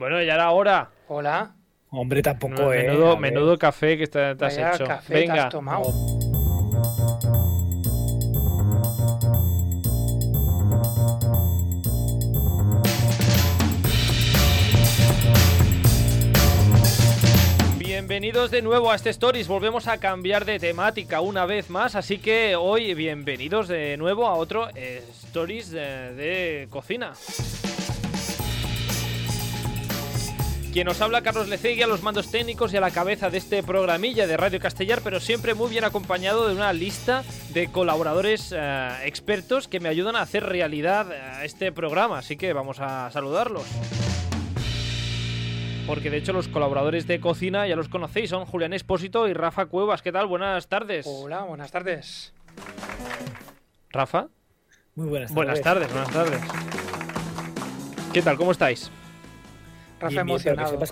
Bueno, 0.00 0.22
ya 0.22 0.32
era 0.32 0.50
hora. 0.50 0.88
Hola. 1.08 1.54
Hombre, 1.90 2.22
tampoco, 2.22 2.72
eh. 2.72 2.84
menudo, 2.84 3.08
a 3.08 3.10
ver. 3.10 3.18
menudo 3.20 3.58
café 3.58 3.98
que 3.98 4.06
te, 4.06 4.34
te 4.34 4.44
has 4.46 4.56
Vaya 4.56 4.74
hecho. 4.74 4.84
café 4.86 5.12
te 5.12 5.20
Venga. 5.20 5.44
has 5.44 5.50
tomado. 5.50 5.92
Bienvenidos 17.78 18.50
de 18.50 18.62
nuevo 18.62 18.90
a 18.90 18.96
este 18.96 19.10
Stories. 19.10 19.48
Volvemos 19.48 19.86
a 19.86 19.98
cambiar 19.98 20.44
de 20.44 20.58
temática 20.58 21.20
una 21.20 21.46
vez 21.46 21.70
más, 21.70 21.94
así 21.94 22.18
que 22.18 22.56
hoy 22.56 22.94
bienvenidos 22.94 23.68
de 23.68 23.96
nuevo 23.96 24.26
a 24.26 24.34
otro 24.34 24.68
eh, 24.74 25.02
Stories 25.26 25.70
de, 25.70 26.14
de 26.14 26.66
cocina. 26.70 27.12
Quien 30.72 30.86
nos 30.86 31.00
habla, 31.00 31.22
Carlos 31.22 31.48
Lecegui, 31.48 31.82
a 31.82 31.88
los 31.88 32.04
mandos 32.04 32.30
técnicos 32.30 32.72
y 32.72 32.76
a 32.76 32.80
la 32.80 32.92
cabeza 32.92 33.28
de 33.28 33.38
este 33.38 33.60
programilla 33.64 34.28
de 34.28 34.36
Radio 34.36 34.60
Castellar, 34.60 35.00
pero 35.02 35.18
siempre 35.18 35.54
muy 35.54 35.68
bien 35.68 35.82
acompañado 35.82 36.46
de 36.46 36.54
una 36.54 36.72
lista 36.72 37.24
de 37.52 37.72
colaboradores 37.72 38.54
eh, 38.56 38.90
expertos 39.04 39.66
que 39.66 39.80
me 39.80 39.88
ayudan 39.88 40.14
a 40.14 40.20
hacer 40.20 40.44
realidad 40.44 41.10
eh, 41.10 41.44
este 41.44 41.72
programa. 41.72 42.18
Así 42.18 42.36
que 42.36 42.52
vamos 42.52 42.78
a 42.78 43.10
saludarlos. 43.10 43.64
Porque 45.88 46.08
de 46.08 46.18
hecho 46.18 46.32
los 46.32 46.46
colaboradores 46.46 47.08
de 47.08 47.18
cocina 47.18 47.66
ya 47.66 47.74
los 47.74 47.88
conocéis, 47.88 48.30
son 48.30 48.46
Julián 48.46 48.72
Espósito 48.72 49.26
y 49.26 49.32
Rafa 49.32 49.66
Cuevas. 49.66 50.02
¿Qué 50.02 50.12
tal? 50.12 50.28
Buenas 50.28 50.68
tardes. 50.68 51.04
Hola, 51.08 51.42
buenas 51.42 51.72
tardes. 51.72 52.32
Rafa. 53.90 54.28
Muy 54.94 55.08
buenas 55.08 55.34
tardes. 55.34 55.34
Buenas 55.34 55.60
tardes, 55.62 55.92
buenas 55.92 56.10
tardes. 56.12 56.40
¿Qué 58.12 58.22
tal? 58.22 58.36
¿Cómo 58.36 58.52
estáis? 58.52 58.88
Rafa 60.00 60.24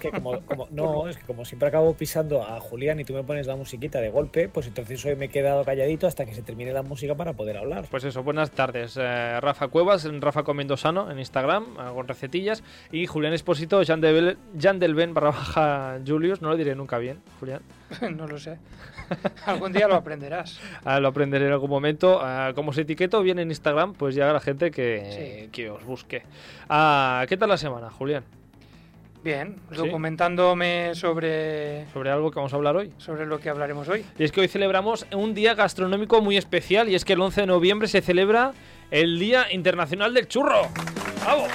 que 0.01 0.11
que 0.11 0.11
como, 0.11 0.41
como- 0.43 0.69
no, 0.71 1.09
es 1.09 1.17
que 1.17 1.25
como 1.25 1.45
siempre 1.45 1.69
acabo 1.69 1.95
pisando 1.95 2.43
a 2.43 2.61
Julián 2.61 3.01
y 3.01 3.05
tú 3.05 3.15
me 3.15 3.23
pones 3.25 3.47
la 3.47 3.57
musiquita 3.57 4.01
de 4.01 4.11
golpe, 4.11 4.49
pues 4.49 4.67
entonces 4.67 5.05
hoy 5.05 5.17
me 5.17 5.27
he 5.27 5.29
quedado 5.29 5.65
calladito 5.65 6.07
hasta 6.07 6.25
que 6.27 6.35
se 6.35 6.43
termine 6.43 6.73
la 6.73 6.83
música 6.83 7.15
para 7.15 7.33
poder 7.33 7.57
hablar. 7.57 7.87
Pues 7.91 8.05
eso, 8.05 8.23
buenas 8.23 8.51
tardes. 8.51 8.97
Eh, 9.01 9.41
Rafa 9.41 9.69
Cuevas, 9.69 10.09
Rafa 10.21 10.43
Comiendo 10.43 10.77
Sano 10.77 11.11
en 11.11 11.19
Instagram, 11.19 11.75
con 11.95 12.07
recetillas. 12.07 12.63
Y 12.93 13.07
Julián 13.07 13.33
Espósito, 13.33 13.81
Jan, 13.85 14.01
Del 14.01 14.37
Jan 14.61 14.79
del 14.79 14.95
Ben 14.95 15.15
barra 15.15 15.31
baja 15.31 15.99
Julius. 16.07 16.43
No 16.43 16.51
lo 16.51 16.57
diré 16.57 16.75
nunca 16.75 16.99
bien, 16.99 17.21
Julián. 17.41 17.63
no 18.17 18.27
lo 18.27 18.39
sé. 18.39 18.59
Algún 19.47 19.73
día 19.73 19.89
lo 19.89 19.95
aprenderás. 19.95 20.61
Ah, 20.85 21.01
lo 21.01 21.09
aprenderé 21.09 21.47
en 21.47 21.53
algún 21.53 21.71
momento. 21.71 22.21
Ah, 22.23 22.53
como 22.55 22.73
se 22.73 22.83
etiqueto 22.83 23.23
bien 23.23 23.39
en 23.39 23.49
Instagram, 23.49 23.95
pues 23.95 24.15
ya 24.15 24.33
la 24.33 24.41
gente 24.41 24.71
que, 24.71 25.43
Sí. 25.45 25.49
que 25.51 25.71
os 25.71 25.83
busque. 25.85 26.23
Ah, 26.69 27.25
¿Qué 27.29 27.37
tal 27.37 27.49
la 27.49 27.57
semana, 27.57 27.91
Julián? 27.91 28.25
Bien, 29.25 29.57
Sí. 29.71 29.77
documentándome 29.77 30.95
sobre, 30.95 31.87
Sobre 31.93 32.11
algo 32.11 32.31
que 32.31 32.37
vamos 32.37 32.53
a 32.53 32.57
hablar 32.57 32.77
hoy. 32.77 32.93
sobre 32.99 33.27
lo 33.27 33.41
que 33.41 33.51
hablaremos 33.51 33.89
hoy. 33.89 34.05
Y 34.19 34.25
es 34.25 34.33
que 34.33 34.41
hoy 34.41 34.49
celebramos 34.49 35.07
un 35.13 35.35
día 35.35 35.55
gastronómico 35.55 36.21
muy 36.23 36.37
especial 36.37 36.89
y 36.89 36.95
es 36.95 37.05
que 37.05 37.15
el 37.15 37.21
11 37.21 37.43
de 37.43 37.47
noviembre 37.49 37.89
se 37.89 38.01
celebra 38.01 38.53
el 38.91 39.19
Día 39.19 39.53
Internacional 39.53 40.15
del 40.15 40.29
Churro. 40.29 40.63
¡Bravo! 41.25 41.47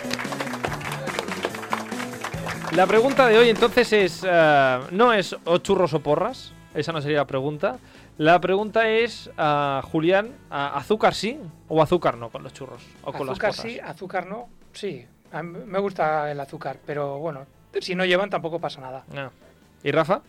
La 2.75 2.87
pregunta 2.87 3.27
de 3.27 3.37
hoy 3.37 3.49
entonces 3.49 3.93
es, 3.93 4.25
eh, 4.27 4.79
no 4.91 5.13
es 5.13 5.35
o 5.45 5.57
churros 5.59 5.93
o 5.93 5.99
porras, 5.99 6.53
esa 6.73 6.91
no 6.91 7.01
sería 7.01 7.17
la 7.19 7.27
pregunta. 7.27 7.77
La 8.17 8.41
pregunta 8.41 8.89
es, 8.89 9.29
ah, 9.37 9.81
Julián, 9.91 10.31
ah, 10.49 10.73
¿azúcar 10.75 11.13
sí 11.13 11.39
o 11.67 11.81
azúcar 11.83 12.17
no 12.17 12.29
con 12.29 12.43
los 12.43 12.51
churros 12.53 12.83
o 13.03 13.11
con 13.13 13.29
azúcar 13.29 13.49
las 13.51 13.57
porras? 13.57 13.73
sí, 13.73 13.79
azúcar 13.79 14.25
no. 14.27 14.49
Sí, 14.71 15.05
a 15.33 15.43
mí 15.43 15.57
me 15.65 15.79
gusta 15.79 16.31
el 16.31 16.39
azúcar, 16.39 16.77
pero 16.85 17.17
bueno, 17.19 17.45
si 17.81 17.95
no 17.95 18.05
llevan 18.05 18.29
tampoco 18.29 18.59
pasa 18.59 18.81
nada. 18.81 19.03
Ah. 19.13 19.31
¿Y 19.83 19.91
Rafa? 19.91 20.21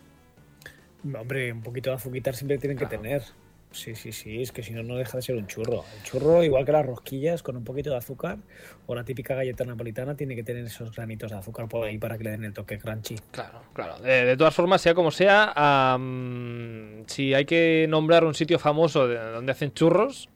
Hombre, 1.05 1.53
un 1.53 1.63
poquito 1.63 1.91
de 1.91 1.97
azuquitar 1.97 2.35
siempre 2.35 2.59
tienen 2.59 2.79
que 2.79 2.87
tener. 2.87 3.23
Sí, 3.71 3.97
sí, 3.97 4.13
sí, 4.13 4.41
es 4.41 4.53
que 4.53 4.63
si 4.63 4.73
no, 4.73 4.85
no 4.85 4.95
deja 4.95 5.19
de 5.19 5.23
ser 5.23 5.35
un 5.35 5.49
churro. 5.49 5.85
El 5.97 6.03
churro, 6.05 6.45
igual 6.45 6.65
que 6.65 6.71
las 6.71 6.87
rosquillas, 6.87 7.43
con 7.43 7.57
un 7.57 7.65
poquito 7.65 7.91
de 7.91 7.97
azúcar, 7.97 8.39
o 8.87 8.95
la 8.95 9.05
típica 9.05 9.35
galleta 9.35 9.65
napolitana, 9.65 10.17
tiene 10.17 10.37
que 10.37 10.45
tener 10.45 10.65
esos 10.65 10.95
granitos 10.95 11.33
de 11.33 11.39
azúcar 11.39 11.69
por 11.69 11.85
ahí 11.85 11.99
para 11.99 12.17
que 12.17 12.25
le 12.25 12.31
den 12.31 12.45
el 12.45 12.53
toque 12.53 12.79
crunchy. 12.79 13.17
Claro, 13.33 13.63
claro. 13.73 13.99
De, 13.99 14.25
de 14.25 14.37
todas 14.37 14.55
formas, 14.55 14.81
sea 14.81 14.95
como 14.95 15.11
sea, 15.11 15.53
am, 15.57 17.03
si 17.07 17.35
hay 17.35 17.45
que 17.45 17.87
nombrar 17.89 18.25
un 18.25 18.35
sitio 18.35 18.61
famoso 18.61 19.09
de 19.09 19.19
donde 19.19 19.51
hacen 19.51 19.75
churros, 19.75 20.29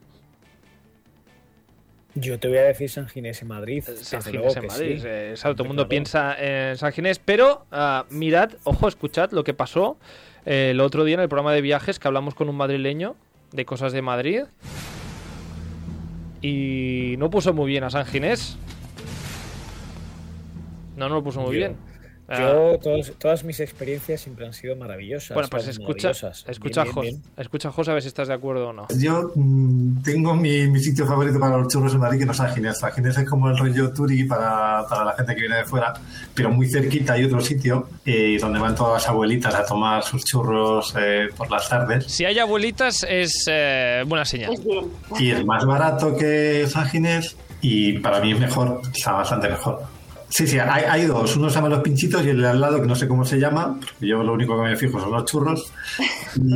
Yo 2.14 2.38
te 2.38 2.48
voy 2.48 2.58
a 2.58 2.62
decir 2.62 2.88
San 2.90 3.06
Ginés 3.08 3.42
en 3.42 3.48
Madrid. 3.48 3.84
San 3.84 4.20
desde 4.20 4.30
Ginés 4.32 4.56
en 4.56 4.66
Madrid. 4.66 4.98
sí. 5.00 5.06
eh, 5.06 5.34
claro, 5.40 5.54
todo 5.54 5.62
el 5.64 5.68
mundo 5.68 5.82
Claro. 5.82 5.88
piensa 5.90 6.34
en 6.38 6.76
San 6.76 6.92
Ginés, 6.92 7.18
pero 7.18 7.66
ah, 7.70 8.06
mirad, 8.10 8.50
ojo, 8.64 8.88
escuchad 8.88 9.30
lo 9.32 9.44
que 9.44 9.54
pasó 9.54 9.98
eh, 10.46 10.70
el 10.72 10.80
otro 10.80 11.04
día 11.04 11.14
en 11.14 11.20
el 11.20 11.28
programa 11.28 11.52
de 11.52 11.60
viajes 11.60 11.98
que 11.98 12.08
hablamos 12.08 12.34
con 12.34 12.48
un 12.48 12.56
madrileño 12.56 13.14
de 13.52 13.64
cosas 13.64 13.92
de 13.92 14.02
Madrid. 14.02 14.42
Y 16.40 17.16
no 17.18 17.30
puso 17.30 17.52
muy 17.52 17.66
bien 17.70 17.84
a 17.84 17.90
San 17.90 18.06
Ginés. 18.06 18.56
No, 20.96 21.08
no 21.08 21.16
lo 21.16 21.22
puso 21.22 21.40
muy 21.40 21.56
bien. 21.56 21.76
Ah, 22.30 22.38
Yo, 22.40 22.78
todos- 22.78 23.12
todas 23.18 23.42
mis 23.42 23.58
experiencias 23.60 24.20
siempre 24.20 24.44
han 24.46 24.52
sido 24.52 24.76
maravillosas. 24.76 25.34
bueno, 25.34 25.48
pues 25.50 25.66
escucha, 25.68 26.10
escucha, 26.10 26.82
a 26.82 26.84
Bien, 26.84 26.94
Jos- 26.94 27.02
bien, 27.04 27.20
bien. 27.22 27.32
escucha 27.38 27.68
a 27.68 27.72
José 27.72 27.90
a 27.90 27.94
ver 27.94 28.02
si 28.02 28.08
estás 28.08 28.28
de 28.28 28.34
acuerdo 28.34 28.68
o 28.68 28.72
no. 28.74 28.86
Yo 28.98 29.32
mm, 29.34 30.02
tengo 30.02 30.34
mi, 30.34 30.66
mi 30.68 30.78
sitio 30.78 31.06
favorito 31.06 31.40
para 31.40 31.56
los 31.56 31.68
churros 31.68 31.94
en 31.94 32.00
Madrid, 32.00 32.18
que 32.18 32.26
no 32.26 32.32
es 32.32 32.38
San 32.38 32.52
Ginés. 32.54 32.78
San 32.78 32.92
Ginés 32.92 33.16
es 33.16 33.26
como 33.28 33.48
el 33.48 33.56
rollo 33.56 33.90
Turi 33.94 34.24
para, 34.24 34.84
para 34.88 35.04
la 35.06 35.12
gente 35.14 35.34
que 35.34 35.40
viene 35.40 35.56
de 35.56 35.64
fuera, 35.64 35.94
pero 36.34 36.50
muy 36.50 36.68
cerquita 36.68 37.14
hay 37.14 37.24
otro 37.24 37.40
sitio 37.40 37.88
eh, 38.04 38.36
donde 38.38 38.58
van 38.58 38.74
todas 38.74 38.92
las 39.02 39.08
abuelitas 39.08 39.54
a 39.54 39.64
tomar 39.64 40.02
sus 40.02 40.22
churros 40.24 40.94
eh, 41.00 41.28
por 41.34 41.50
las 41.50 41.66
tardes. 41.68 42.04
Si 42.12 42.26
hay 42.26 42.38
abuelitas 42.38 43.06
es 43.08 43.44
eh, 43.50 44.04
buena 44.06 44.26
señal. 44.26 44.52
Y 45.18 45.30
es 45.30 45.44
más 45.46 45.64
barato 45.64 46.14
que 46.14 46.66
San 46.68 46.86
Ginés 46.90 47.36
y 47.62 47.94
para 48.00 48.20
mí 48.20 48.32
es 48.32 48.38
mejor, 48.38 48.82
está 48.94 49.12
bastante 49.12 49.48
mejor. 49.48 49.82
Sí, 50.30 50.46
sí, 50.46 50.58
hay, 50.58 50.84
hay 50.84 51.06
dos. 51.06 51.36
Uno 51.36 51.48
se 51.48 51.56
llama 51.56 51.70
Los 51.70 51.80
Pinchitos 51.80 52.24
y 52.24 52.28
el 52.30 52.40
de 52.42 52.48
al 52.48 52.60
lado, 52.60 52.80
que 52.80 52.86
no 52.86 52.94
sé 52.94 53.08
cómo 53.08 53.24
se 53.24 53.38
llama. 53.38 53.78
Yo 54.00 54.22
lo 54.22 54.34
único 54.34 54.56
que 54.56 54.68
me 54.68 54.76
fijo 54.76 55.00
son 55.00 55.10
los 55.10 55.24
churros. 55.24 55.72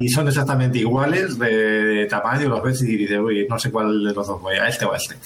Y 0.01 0.09
son 0.09 0.29
exactamente 0.29 0.79
iguales 0.79 1.39
de, 1.39 2.07
tamaño. 2.09 2.49
Los 2.49 2.63
ves 2.63 2.83
y 2.83 2.97
dices, 2.97 3.19
uy, 3.19 3.47
no 3.49 3.59
sé 3.59 3.71
cuál 3.71 4.05
de 4.05 4.13
los 4.13 4.27
dos 4.27 4.41
voy, 4.41 4.57
a 4.57 4.69
este 4.69 4.85
o 4.85 4.93
a 4.93 4.97
este. 4.97 5.17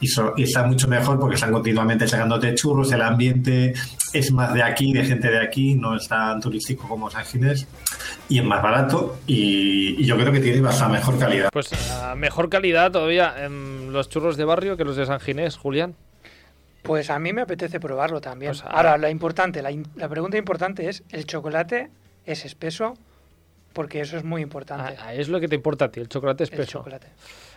Y, 0.00 0.06
so- 0.06 0.34
y 0.36 0.44
está 0.44 0.62
mucho 0.62 0.86
mejor 0.88 1.18
porque 1.18 1.34
están 1.34 1.52
continuamente 1.52 2.06
sacándote 2.06 2.54
churros. 2.54 2.92
El 2.92 3.02
ambiente 3.02 3.74
es 4.12 4.30
más 4.32 4.54
de 4.54 4.62
aquí, 4.62 4.92
de 4.92 5.04
gente 5.04 5.28
de 5.28 5.40
aquí. 5.40 5.74
No 5.74 5.96
es 5.96 6.06
tan 6.06 6.40
turístico 6.40 6.88
como 6.88 7.10
San 7.10 7.24
Ginés. 7.24 7.66
Y 8.28 8.38
es 8.38 8.44
más 8.44 8.62
barato. 8.62 9.18
Y, 9.26 10.04
yo 10.04 10.16
creo 10.16 10.32
que 10.32 10.40
tiene 10.40 10.60
bastante 10.60 10.98
mejor 10.98 11.18
calidad. 11.18 11.48
Pues 11.52 11.70
ah, 11.90 12.14
mejor 12.16 12.48
calidad 12.48 12.92
todavía 12.92 13.34
en 13.44 13.92
los 13.92 14.08
churros 14.08 14.36
de 14.36 14.44
barrio 14.44 14.76
que 14.76 14.84
los 14.84 14.96
de 14.96 15.06
San 15.06 15.18
Ginés, 15.18 15.56
Julián. 15.56 15.96
Pues 16.86 17.10
a 17.10 17.18
mí 17.18 17.32
me 17.32 17.42
apetece 17.42 17.80
probarlo 17.80 18.20
también. 18.20 18.52
Pues, 18.52 18.62
ah. 18.64 18.70
Ahora, 18.70 18.98
la 18.98 19.10
importante, 19.10 19.60
la, 19.62 19.70
in- 19.70 19.86
la 19.96 20.08
pregunta 20.08 20.36
importante 20.38 20.88
es, 20.88 21.02
¿el 21.10 21.26
chocolate 21.26 21.90
es 22.24 22.44
espeso? 22.44 22.94
Porque 23.72 24.00
eso 24.00 24.16
es 24.16 24.24
muy 24.24 24.40
importante. 24.40 24.96
Ah, 24.98 25.12
es 25.12 25.28
lo 25.28 25.38
que 25.38 25.48
te 25.48 25.54
importa 25.54 25.86
a 25.86 25.90
ti, 25.90 26.00
el 26.00 26.08
chocolate 26.08 26.44
el 26.44 26.50
espeso. 26.50 26.78
chocolate. 26.78 27.08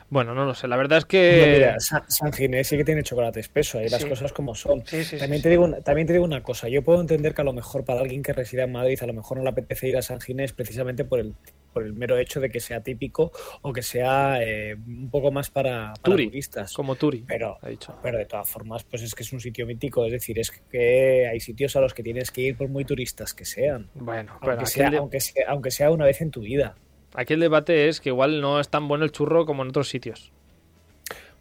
Bueno, 0.09 0.34
no 0.34 0.44
lo 0.44 0.53
sé. 0.56 0.68
La 0.68 0.75
verdad 0.75 0.97
es 0.97 1.03
No, 1.06 1.07
que. 1.07 1.50
mira, 1.53 1.79
San, 1.79 2.03
San 2.09 2.34
Ginés 2.34 2.68
sí 2.68 2.75
que 2.75 2.84
tiene 2.84 3.03
chocolate 3.03 3.39
espeso, 3.39 3.78
hay 3.79 3.88
las 3.89 4.01
Sí. 4.01 4.09
cosas 4.09 4.34
como 4.34 4.53
son. 4.56 4.79
Sí, 4.85 4.97
sí, 4.97 5.12
sí, 5.12 5.18
También, 5.19 5.39
sí. 5.39 5.44
te 5.44 5.50
digo 5.50 5.63
una, 5.63 5.79
también 5.81 6.07
te 6.07 6.13
digo 6.13 6.25
una 6.25 6.41
cosa, 6.44 6.68
yo 6.68 6.84
puedo 6.84 7.00
entender 7.00 7.34
que 7.34 7.41
a 7.41 7.45
lo 7.45 7.53
mejor 7.53 7.85
para 7.85 8.01
alguien 8.01 8.22
que 8.23 8.34
resida 8.34 8.63
en 8.63 8.72
Madrid 8.73 8.97
a 9.01 9.06
lo 9.06 9.13
mejor 9.13 9.38
no 9.38 9.44
le 9.44 9.50
apetece 9.51 9.88
ir 9.88 9.95
a 9.97 10.01
San 10.01 10.19
Ginés 10.19 10.51
precisamente 10.51 11.06
por 11.06 11.19
el, 11.19 11.35
por 11.74 11.84
el 11.84 11.94
mero 11.94 12.18
hecho 12.18 12.40
de 12.40 12.50
que 12.50 12.59
sea 12.59 12.81
típico 12.81 13.31
o 13.62 13.72
que 13.74 13.81
sea 13.81 14.41
eh, 14.44 14.75
un 14.75 15.09
poco 15.09 15.31
más 15.31 15.50
para, 15.50 15.94
para 15.94 15.94
Turi, 16.03 16.25
turistas. 16.28 16.74
como 16.74 16.96
Turi. 16.96 17.24
Pero, 17.28 17.57
ha 17.62 17.69
dicho. 17.69 17.96
pero 18.03 18.18
de 18.18 18.25
todas 18.25 18.50
formas, 18.50 18.84
pues 18.84 19.02
es 19.03 19.16
que 19.16 19.24
es 19.24 19.31
un 19.34 19.40
sitio 19.40 19.66
mítico, 19.66 20.06
es 20.06 20.12
decir, 20.12 20.40
es 20.40 20.52
que 20.52 21.28
hay 21.28 21.40
sitios 21.40 21.75
a 21.75 21.81
los 21.81 21.94
que 21.94 22.03
tienes 22.03 22.31
que 22.31 22.41
ir 22.41 22.57
por 22.57 22.69
muy 22.69 22.85
turistas 22.85 23.33
que 23.33 23.45
sean. 23.45 23.89
Bueno, 23.95 24.38
Aunque 24.42 24.66
sea, 24.66 24.92
aunque, 24.98 25.19
sea, 25.19 25.45
aunque 25.50 25.71
sea 25.71 25.92
una 25.92 26.06
vez 26.06 26.21
en 26.21 26.31
tu 26.31 26.42
vida. 26.42 26.75
aquí 27.13 27.33
el 27.33 27.39
debate 27.39 27.88
es 27.88 28.00
que 28.01 28.10
igual 28.10 28.42
no 28.42 28.60
es 28.60 28.69
tan 28.69 28.88
bueno 28.88 29.04
el 29.06 29.12
churro 29.12 29.45
como 29.45 29.63
en 29.63 29.69
otros 29.69 29.89
sitios. 29.89 30.31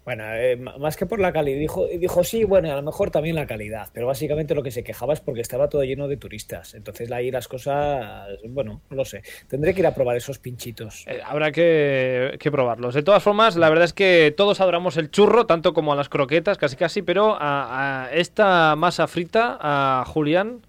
Bueno, 0.09 0.25
eh, 0.33 0.57
más 0.57 0.97
que 0.97 1.05
por 1.05 1.21
la 1.21 1.35
calidad, 1.35 1.59
dijo, 1.59 1.87
dijo 1.87 2.25
sí, 2.25 2.43
bueno, 2.43 2.73
a 2.73 2.77
lo 2.77 2.83
mejor 2.83 3.11
también 3.11 3.37
la 3.37 3.47
calidad, 3.47 3.91
pero 3.93 4.07
básicamente 4.07 4.55
lo 4.55 4.63
que 4.63 4.71
se 4.71 4.83
quejaba 4.83 5.13
es 5.13 5.21
porque 5.21 5.43
estaba 5.43 5.69
todo 5.69 5.85
lleno 5.85 6.09
de 6.09 6.17
turistas. 6.17 6.73
Entonces 6.73 7.13
ahí 7.13 7.31
las 7.31 7.47
cosas, 7.47 8.27
bueno, 8.49 8.81
no 8.89 8.97
lo 8.97 9.05
sé. 9.05 9.23
Tendré 9.49 9.75
que 9.75 9.81
ir 9.81 9.87
a 9.87 9.95
probar 9.95 10.17
esos 10.17 10.39
pinchitos. 10.39 11.05
Eh, 11.09 11.21
habrá 11.23 11.53
que, 11.53 12.39
probarlos. 12.51 12.95
De 12.95 13.03
todas 13.03 13.23
formas, 13.23 13.57
la 13.57 13.69
verdad 13.69 13.85
es 13.85 13.93
que 13.93 14.33
todos 14.35 14.63
adoramos 14.63 14.97
el 14.97 15.11
churro, 15.11 15.45
tanto 15.45 15.75
como 15.75 15.93
a 15.93 15.97
las 15.97 16.09
croquetas, 16.09 16.57
casi 16.57 16.77
casi, 16.77 17.03
pero 17.03 17.37
a, 17.39 18.09
esta 18.11 18.77
masa 18.77 19.09
frita, 19.09 19.59
a 19.61 20.05
Julián, 20.07 20.63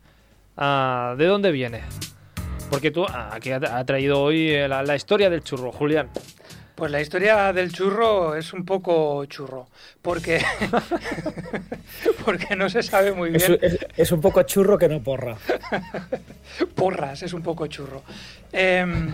¿de 0.58 1.26
dónde 1.26 1.54
viene? 1.54 1.84
Porque 2.70 2.92
tú 2.92 3.06
aquí 3.08 3.52
ha, 3.52 3.62
ha 3.78 3.86
traído 3.86 4.22
hoy 4.22 4.50
eh, 4.50 4.68
la, 4.68 4.84
la 4.84 4.98
historia 4.98 5.30
del 5.30 5.46
churro, 5.46 5.72
Julián. 5.72 6.10
Pues 6.80 6.92
la 6.92 7.02
historia 7.02 7.52
del 7.54 7.72
churro 7.74 8.36
es 8.36 8.54
un 8.54 8.64
poco 8.66 9.26
churro, 9.26 9.68
porque, 10.02 10.42
porque 12.26 12.56
no 12.56 12.70
se 12.70 12.81
sabe 12.84 13.12
muy 13.12 13.30
bien. 13.31 13.60
es- 13.62 13.78
es 13.98 14.12
un 14.12 14.22
poco 14.22 14.42
churro 14.44 14.78
que 14.78 14.88
no 14.88 15.04
porra. 15.04 15.36
Porras, 16.76 17.22
es 17.24 17.34
un 17.34 17.44
poco 17.44 17.68
churro. 17.68 18.02
Em, 18.54 19.14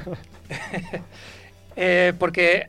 eh, 1.75 2.13
porque 2.19 2.67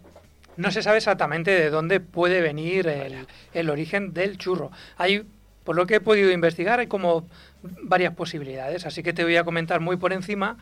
no 0.56 0.70
se 0.70 0.82
sabe 0.82 0.96
exactamente 0.98 1.50
de 1.50 1.68
dónde 1.70 2.00
puede 2.00 2.40
venir 2.40 2.86
el, 2.88 3.26
el 3.52 3.70
origen 3.70 4.14
del 4.14 4.38
churro. 4.38 4.70
Hay, 4.96 5.24
por 5.66 5.76
lo 5.76 5.86
que 5.86 5.96
he 5.96 6.00
podido 6.00 6.30
investigar, 6.30 6.80
hay 6.80 6.86
como 6.86 7.26
varias 7.82 8.14
posibilidades, 8.14 8.86
así 8.86 9.02
que 9.02 9.12
te 9.12 9.24
voy 9.24 9.36
a 9.36 9.44
comentar 9.44 9.80
muy 9.80 9.96
por 9.98 10.14
encima 10.14 10.56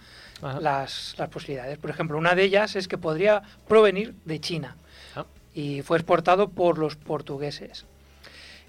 las 0.60 1.14
posibilidades. 1.30 1.78
Por 1.78 1.90
ejemplo, 1.90 2.18
una 2.18 2.34
de 2.34 2.42
ellas 2.42 2.74
es 2.74 2.88
que 2.88 2.98
podría 2.98 3.42
provenir 3.68 4.14
de 4.24 4.40
China 4.40 4.76
Ah. 5.14 5.26
y 5.54 5.82
fue 5.82 5.98
exportado 5.98 6.48
por 6.48 6.78
los 6.78 6.96
portugueses. 6.96 7.84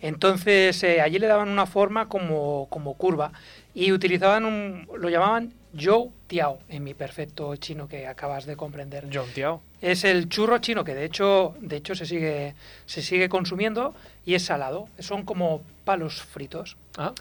Entonces, 0.02 0.84
eh, 0.84 1.02
allí 1.02 1.18
le 1.20 1.28
daban 1.28 1.50
una 1.50 1.66
forma 1.66 2.08
como, 2.10 2.68
como 2.70 2.96
curva 2.96 3.32
y 3.74 3.92
utilizaban 3.94 4.46
un, 4.46 4.88
lo 4.98 5.10
llamaban 5.10 5.54
Zhou 5.78 6.12
Tiao, 6.28 6.60
en 6.70 6.84
mi 6.84 6.94
perfecto 6.94 7.56
chino 7.56 7.88
que 7.88 8.06
acabas 8.08 8.46
de 8.46 8.56
comprender. 8.56 9.08
John 9.12 9.30
Tiao. 9.34 9.62
Es 9.82 10.04
el 10.04 10.28
churro 10.30 10.58
chino 10.60 10.84
que 10.84 10.94
de 10.96 11.06
hecho, 11.06 11.56
de 11.60 11.78
hecho 11.78 11.96
se 11.96 12.06
sigue, 12.06 12.56
se 12.86 13.02
sigue 13.02 13.30
consumiendo 13.30 13.96
y 14.26 14.36
es 14.36 14.44
salado. 14.44 14.88
Son 15.00 15.24
como 15.24 15.64
palos 15.86 16.22
fritos. 16.22 16.76
Ah. 16.98 17.14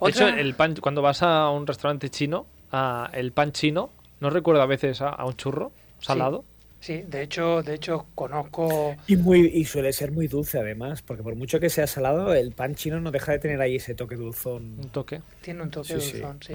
De 0.00 0.10
hecho, 0.10 0.28
el 0.28 0.54
pan, 0.54 0.76
cuando 0.80 1.00
vas 1.02 1.22
a 1.22 1.48
un 1.50 1.66
restaurante 1.66 2.10
chino, 2.10 2.46
a 2.70 3.10
el 3.14 3.32
pan 3.32 3.52
chino, 3.52 3.90
¿no 4.20 4.28
recuerda 4.30 4.64
a 4.64 4.66
veces 4.66 5.00
a, 5.00 5.08
a 5.08 5.24
un 5.24 5.34
churro 5.36 5.72
salado? 6.00 6.44
Sí, 6.80 7.02
de 7.08 7.22
hecho, 7.22 7.62
de 7.64 7.74
hecho 7.74 8.06
conozco 8.14 8.94
Y, 9.08 9.16
muy, 9.16 9.40
y 9.52 9.64
suele 9.64 9.92
ser 9.92 10.12
muy 10.12 10.28
dulce 10.28 10.58
además, 10.60 11.02
porque 11.02 11.24
por 11.24 11.34
mucho 11.34 11.58
que 11.58 11.70
sea 11.70 11.88
salado, 11.88 12.32
el 12.34 12.52
pan 12.52 12.76
chino 12.76 13.00
no 13.00 13.10
deja 13.10 13.32
de 13.32 13.40
tener 13.40 13.60
ahí 13.60 13.76
ese 13.76 13.94
toque 13.96 14.14
dulzón. 14.14 14.76
Un 14.78 14.88
toque. 14.90 15.20
Tiene 15.40 15.62
un 15.62 15.70
toque 15.72 15.98
Sí, 15.98 16.00
sí. 16.00 16.12
dulzón, 16.18 16.38
sí. 16.40 16.52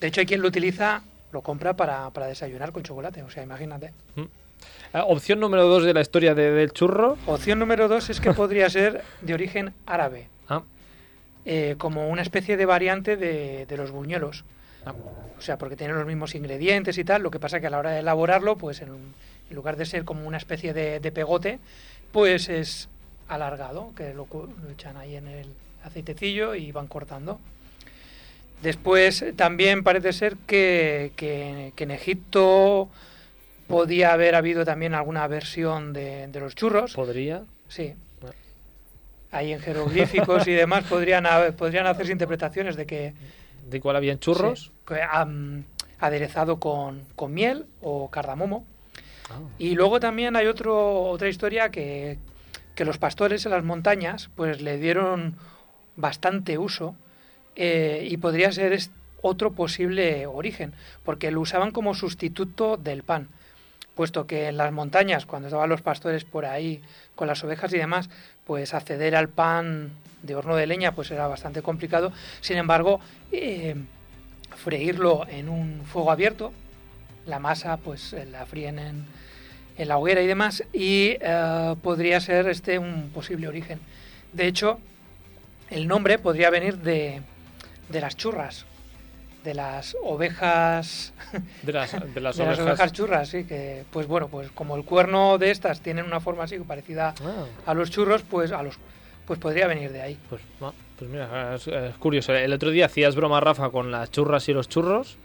De 0.00 0.06
hecho, 0.06 0.20
hay 0.22 0.26
quien 0.26 0.40
lo 0.40 0.48
utiliza, 0.48 1.02
lo 1.32 1.42
compra 1.42 1.74
para, 1.76 2.08
para 2.10 2.26
desayunar 2.28 2.72
con 2.72 2.82
chocolate. 2.82 3.22
O 3.22 3.28
sea, 3.28 3.42
imagínate. 3.42 3.92
Ah, 4.94 5.04
opción 5.04 5.38
número 5.38 5.68
dos 5.68 5.84
de 5.84 5.92
la 5.92 6.00
historia 6.00 6.34
de- 6.34 6.50
del 6.50 6.72
churro. 6.72 7.18
Opción 7.26 7.58
número 7.58 7.88
dos 7.88 8.08
es 8.08 8.20
que 8.20 8.32
podría 8.32 8.70
ser 8.70 9.02
de 9.20 9.34
origen 9.34 9.74
árabe, 9.84 10.28
Ah, 10.48 10.62
eh, 11.44 11.76
como 11.78 12.08
una 12.08 12.22
especie 12.22 12.56
de 12.56 12.66
variante 12.66 13.16
de, 13.16 13.66
de 13.66 13.76
los 13.76 13.90
buñuelos. 13.90 14.44
ah, 14.86 14.94
O 15.38 15.40
sea, 15.42 15.56
porque 15.58 15.76
tienen 15.76 15.96
los 15.96 16.06
mismos 16.06 16.34
ingredientes 16.34 16.98
y 16.98 17.04
tal. 17.04 17.22
Lo 17.22 17.30
que 17.30 17.38
pasa 17.40 17.60
que 17.60 17.66
a 17.68 17.70
la 17.70 17.78
hora 17.78 17.90
de 17.92 18.00
elaborarlo, 18.00 18.56
pues 18.56 18.80
en, 18.82 18.88
en 18.88 19.56
lugar 19.56 19.76
de 19.76 19.86
ser 19.86 20.04
como 20.04 20.26
una 20.26 20.36
especie 20.36 20.72
de, 20.74 21.00
de 21.00 21.12
pegote, 21.12 21.58
pues 22.12 22.48
es 22.48 22.88
alargado, 23.28 23.92
que 23.96 24.14
lo, 24.14 24.26
echan 24.72 24.96
ahí 24.96 25.16
en 25.16 25.28
el 25.28 25.48
aceitecillo 25.84 26.54
y 26.54 26.72
van 26.72 26.86
cortando. 26.86 27.38
Después 28.62 29.24
también 29.36 29.84
parece 29.84 30.12
ser 30.12 30.36
que, 30.46 31.12
que- 31.16 31.72
que 31.76 31.84
en 31.84 31.90
Egipto 31.92 32.88
podía 33.68 34.12
haber 34.12 34.34
habido 34.34 34.64
también 34.64 34.94
alguna 34.94 35.26
versión 35.28 35.92
de, 35.92 36.26
de 36.26 36.40
los 36.40 36.54
churros. 36.56 36.94
podría. 36.94 37.44
Sí. 37.68 37.94
Ahí 39.30 39.52
en 39.52 39.60
jeroglíficos 39.60 40.46
y 40.48 40.52
demás 40.52 40.84
podrían, 40.84 41.26
haber- 41.26 41.54
podrían 41.54 41.86
hacerse 41.86 42.12
interpretaciones 42.12 42.76
de 42.76 42.86
que 42.86 43.12
De 43.68 43.76
igual 43.76 43.96
habían 43.96 44.18
churros. 44.18 44.72
Sí, 44.88 44.94
aderezado 46.00 46.58
con, 46.60 47.02
con 47.16 47.34
miel 47.34 47.66
o 47.82 48.08
cardamomo. 48.10 48.64
Ah. 49.30 49.40
Y 49.58 49.74
luego 49.74 50.00
también 50.00 50.36
hay 50.36 50.46
otro, 50.46 51.02
otra 51.02 51.28
historia 51.28 51.70
que, 51.70 52.18
que 52.74 52.84
los 52.84 52.98
pastores 52.98 53.44
en 53.44 53.52
las 53.52 53.64
montañas 53.64 54.30
pues 54.36 54.62
le 54.62 54.78
dieron 54.78 55.34
bastante 55.96 56.56
uso 56.56 56.94
eh, 57.56 58.06
y 58.08 58.16
podría 58.18 58.52
ser 58.52 58.78
otro 59.20 59.50
posible 59.52 60.26
origen, 60.26 60.72
porque 61.04 61.30
lo 61.32 61.40
usaban 61.40 61.72
como 61.72 61.92
sustituto 61.94 62.76
del 62.76 63.02
pan, 63.02 63.26
puesto 63.98 64.28
que 64.28 64.46
en 64.46 64.56
las 64.56 64.70
montañas, 64.70 65.26
cuando 65.26 65.48
estaban 65.48 65.68
los 65.68 65.82
pastores 65.82 66.22
por 66.24 66.44
ahí 66.44 66.80
con 67.16 67.26
las 67.26 67.42
ovejas 67.42 67.72
y 67.72 67.78
demás, 67.78 68.08
pues 68.46 68.72
acceder 68.72 69.16
al 69.16 69.28
pan 69.28 69.90
de 70.22 70.36
horno 70.36 70.54
de 70.54 70.68
leña 70.68 70.92
pues 70.92 71.10
era 71.10 71.26
bastante 71.26 71.62
complicado. 71.62 72.12
Sin 72.40 72.58
embargo, 72.58 73.00
eh, 73.32 73.74
freírlo 74.54 75.26
en 75.28 75.48
un 75.48 75.82
fuego 75.84 76.12
abierto, 76.12 76.52
la 77.26 77.40
masa 77.40 77.76
pues 77.78 78.12
eh, 78.12 78.24
la 78.26 78.46
fríen 78.46 78.78
en, 78.78 79.04
en 79.76 79.88
la 79.88 79.98
hoguera 79.98 80.22
y 80.22 80.28
demás, 80.28 80.62
y 80.72 81.16
eh, 81.20 81.74
podría 81.82 82.20
ser 82.20 82.46
este 82.48 82.78
un 82.78 83.10
posible 83.12 83.48
origen. 83.48 83.80
De 84.32 84.46
hecho, 84.46 84.78
el 85.70 85.88
nombre 85.88 86.20
podría 86.20 86.50
venir 86.50 86.78
de, 86.78 87.20
de 87.88 88.00
las 88.00 88.16
churras, 88.16 88.64
de 89.48 89.54
las 89.54 89.96
ovejas, 90.02 91.14
De 91.62 91.72
las, 91.72 91.92
de 91.92 92.20
las 92.20 92.36
de 92.36 92.44
las 92.44 92.58
ovejas. 92.60 92.92
churras, 92.92 93.28
sí, 93.30 93.44
que 93.44 93.84
pues 93.90 94.06
bueno, 94.06 94.28
pues 94.28 94.50
como 94.50 94.76
el 94.76 94.84
cuerno 94.84 95.38
de 95.38 95.50
estas 95.50 95.80
tienen 95.80 96.04
una 96.04 96.20
forma 96.20 96.44
así 96.44 96.58
parecida 96.58 97.14
Ah, 97.24 97.44
a 97.64 97.72
los 97.74 97.90
churros, 97.90 98.22
pues 98.28 98.52
a 98.52 98.62
los 98.62 98.78
pues 99.26 99.38
podría 99.40 99.66
venir 99.66 99.90
de 99.92 100.02
ahí. 100.02 100.18
pues, 100.28 100.42
pues 100.98 101.10
mira, 101.10 101.54
es, 101.54 101.66
es 101.66 101.94
curioso. 101.96 102.34
El 102.34 102.52
otro 102.52 102.70
día 102.70 102.86
hacías 102.86 103.14
broma, 103.16 103.40
Rafa, 103.40 103.70
con 103.70 103.90
las 103.90 104.10
churras 104.10 104.48
y 104.48 104.52
los 104.52 104.68
churros. 104.68 105.16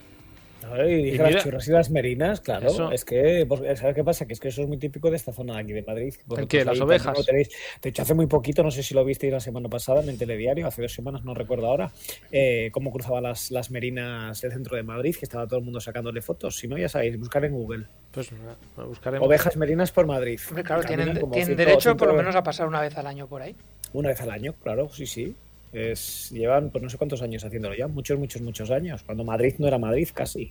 Y 0.88 0.94
dije 0.94 1.08
Y 1.08 1.12
mira- 1.12 1.30
las 1.30 1.42
churras 1.44 1.68
y 1.68 1.70
las 1.72 1.90
merinas, 1.90 2.40
claro. 2.40 2.66
Eso. 2.68 2.90
Es 2.92 3.04
que, 3.04 3.44
pues, 3.46 3.78
¿sabes 3.78 3.94
qué 3.94 4.04
pasa? 4.04 4.26
Que 4.26 4.32
es 4.32 4.40
que 4.40 4.48
eso 4.48 4.62
es 4.62 4.68
muy 4.68 4.78
típico 4.78 5.10
de 5.10 5.16
esta 5.16 5.32
zona 5.32 5.54
de 5.54 5.60
aquí 5.60 5.72
de 5.72 5.82
Madrid. 5.82 6.14
Vosotros 6.26 6.48
qué? 6.48 6.64
¿Las 6.64 6.74
ahí 6.76 6.80
ovejas? 6.80 7.18
tenéis- 7.26 7.50
De 7.82 7.90
hecho, 7.90 8.02
hace 8.02 8.14
muy 8.14 8.26
poquito, 8.26 8.62
no 8.62 8.70
sé 8.70 8.82
si 8.82 8.94
lo 8.94 9.04
visteis 9.04 9.32
la 9.32 9.40
semana 9.40 9.68
pasada 9.68 10.02
en 10.02 10.08
el 10.08 10.18
telediario, 10.18 10.66
hace 10.66 10.82
dos 10.82 10.92
semanas, 10.92 11.24
no 11.24 11.34
recuerdo 11.34 11.66
ahora, 11.66 11.90
eh, 12.32 12.70
cómo 12.72 12.92
cruzaban 12.92 13.22
las, 13.24 13.50
las 13.50 13.70
merinas 13.70 14.40
del 14.40 14.52
centro 14.52 14.76
de 14.76 14.82
Madrid, 14.82 15.14
que 15.18 15.24
estaba 15.24 15.46
todo 15.46 15.58
el 15.58 15.64
mundo 15.64 15.80
sacándole 15.80 16.20
fotos. 16.22 16.56
Si 16.56 16.66
no, 16.68 16.76
ya 16.78 16.88
sabéis, 16.88 17.18
buscar 17.18 17.44
en 17.44 17.52
Google. 17.52 17.86
Pues 18.12 18.30
nada, 18.32 18.56
buscaremos. 18.86 19.26
Ovejas 19.26 19.56
merinas 19.56 19.90
por 19.92 20.06
Madrid. 20.06 20.38
Hombre, 20.48 20.62
claro, 20.64 20.82
Caminan 20.82 21.14
tienen, 21.14 21.30
tienen 21.32 21.56
derecho 21.56 21.96
por 21.96 22.08
lo 22.08 22.14
menos 22.14 22.34
a 22.36 22.42
pasar 22.42 22.66
una 22.68 22.80
vez 22.80 22.96
al 22.96 23.06
año 23.06 23.26
por 23.26 23.42
ahí. 23.42 23.54
Una 23.92 24.08
vez 24.08 24.20
al 24.20 24.30
año, 24.30 24.54
claro, 24.62 24.88
sí, 24.90 25.06
sí. 25.06 25.34
Es, 25.74 26.30
llevan, 26.30 26.70
pues 26.70 26.82
no 26.84 26.88
sé 26.88 26.96
cuántos 26.96 27.20
años 27.20 27.44
haciéndolo 27.44 27.74
ya, 27.74 27.88
muchos, 27.88 28.18
muchos, 28.18 28.40
muchos 28.42 28.70
años. 28.70 29.02
Cuando 29.02 29.24
Madrid 29.24 29.54
no 29.58 29.66
era 29.66 29.76
Madrid 29.78 30.08
casi. 30.14 30.50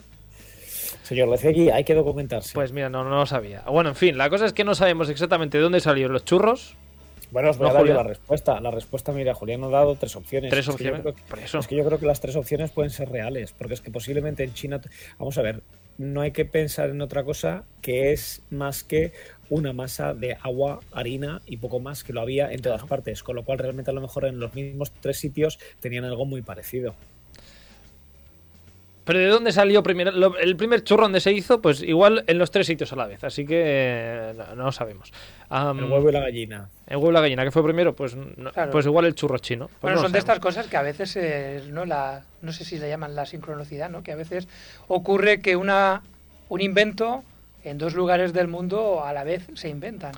Señor 1.04 1.30
Lecegui, 1.30 1.70
hay 1.70 1.84
que 1.84 1.96
documentarse. 1.96 2.54
Pues 2.54 2.72
mira, 2.72 2.90
no, 2.90 3.04
no 3.04 3.10
lo 3.18 3.26
sabía. 3.26 3.62
Bueno, 3.62 3.90
en 3.90 3.96
fin, 3.96 4.18
la 4.18 4.30
cosa 4.30 4.46
es 4.46 4.54
que 4.54 4.64
no 4.64 4.76
sabemos 4.76 5.10
exactamente 5.10 5.58
de 5.58 5.64
dónde 5.64 5.80
salieron 5.80 6.14
los 6.14 6.26
churros. 6.26 6.76
Bueno, 7.32 7.50
os 7.50 7.58
voy 7.58 7.68
No, 7.68 7.72
a 7.72 7.78
dar 7.84 7.86
la 7.88 8.04
respuesta. 8.04 8.60
La 8.62 8.70
respuesta, 8.70 9.12
mira, 9.12 9.34
Julián 9.34 9.62
nos 9.62 9.70
ha 9.74 9.78
dado 9.78 9.96
tres 9.96 10.16
opciones. 10.16 10.52
Tres 10.52 10.68
Es 10.68 10.76
que 10.76 10.84
yo 10.84 10.92
opciones. 10.92 11.02
creo 11.02 11.16
que- 11.16 11.24
Por 11.24 11.40
eso. 11.40 11.60
Es 11.60 11.68
que 11.68 11.76
yo 11.76 11.84
creo 11.84 12.00
que 12.00 12.06
las 12.06 12.20
tres 12.22 12.36
opciones 12.36 12.70
pueden 12.72 12.92
ser 12.92 13.10
reales, 13.10 13.54
porque 13.58 13.74
es 13.74 13.82
que 13.82 13.90
posiblemente 13.92 14.44
en 14.44 14.54
China, 14.54 14.82
vamos 15.18 15.38
a 15.38 15.42
ver, 15.42 15.62
no 15.98 16.22
hay 16.22 16.32
que 16.32 16.46
pensar 16.46 16.90
en 16.92 17.02
otra 17.02 17.24
cosa 17.24 17.64
que 17.82 18.12
es 18.14 18.44
más 18.52 18.84
que 18.84 19.14
una 19.54 19.72
masa 19.74 20.14
de 20.14 20.36
agua, 20.42 20.80
harina 20.92 21.42
y 21.46 21.58
poco 21.58 21.80
más 21.80 22.04
que 22.04 22.14
lo 22.14 22.22
había 22.22 22.52
en 22.52 22.62
todas 22.62 22.84
partes, 22.84 23.24
con 23.24 23.36
lo 23.36 23.44
cual 23.44 23.60
realmente 23.60 23.92
a 23.92 23.94
lo 23.94 24.02
mejor 24.02 24.26
en 24.26 24.40
los 24.40 24.54
mismos 24.54 24.92
tres 25.02 25.18
sitios 25.20 25.60
tenían 25.80 26.06
algo 26.06 26.26
muy 26.26 26.42
parecido. 26.42 26.96
Pero 29.06 29.20
¿de 29.20 29.28
dónde 29.28 29.52
salió 29.52 29.84
primero? 29.84 30.12
lo- 30.12 30.38
el 30.38 30.56
primer 30.56 30.82
churro 30.86 31.04
donde 31.04 31.20
se 31.20 31.34
hizo? 31.34 31.62
Pues 31.62 31.82
igual 31.84 32.24
en 32.28 32.38
los 32.38 32.52
tres 32.52 32.68
sitios 32.68 32.94
a 32.94 32.96
la 32.96 33.06
vez. 33.06 33.22
Así 33.26 33.46
que 33.46 33.62
eh, 33.66 34.34
no, 34.38 34.56
no 34.56 34.64
lo 34.64 34.72
sabemos. 34.72 35.12
El 35.52 35.84
huevo 35.92 36.10
y 36.10 36.14
la 36.14 36.22
gallina. 36.22 36.70
el 36.88 36.96
huevo 36.96 37.10
y 37.12 37.14
la 37.14 37.20
gallina, 37.20 37.44
que 37.44 37.52
fue 37.52 37.64
primero? 37.66 37.94
Pues, 37.94 38.16
no- 38.16 38.52
Claro. 38.54 38.72
pues 38.72 38.86
igual 38.86 39.04
el 39.06 39.14
churro 39.14 39.38
chino. 39.40 39.68
Pues 39.68 39.82
bueno, 39.82 39.96
no 39.98 40.02
son 40.04 40.14
de 40.14 40.20
estas 40.20 40.40
cosas 40.40 40.68
que 40.68 40.78
a 40.78 40.82
veces, 40.82 41.18
eh, 41.18 41.64
no, 41.70 41.84
la, 41.86 42.24
no 42.42 42.54
sé 42.54 42.64
si 42.64 42.80
le 42.80 42.88
llaman 42.88 43.14
la 43.14 43.26
sincronicidad, 43.26 43.90
¿no? 43.90 44.04
que 44.04 44.14
a 44.14 44.16
veces 44.16 44.48
ocurre 44.88 45.42
que 45.42 45.58
una, 45.58 46.02
un 46.48 46.62
invento 46.62 47.26
en 47.64 47.78
dos 47.78 47.96
lugares 47.96 48.34
del 48.34 48.48
mundo 48.48 49.04
a 49.04 49.14
la 49.14 49.24
vez 49.24 49.48
se 49.54 49.70
inventan. 49.70 50.14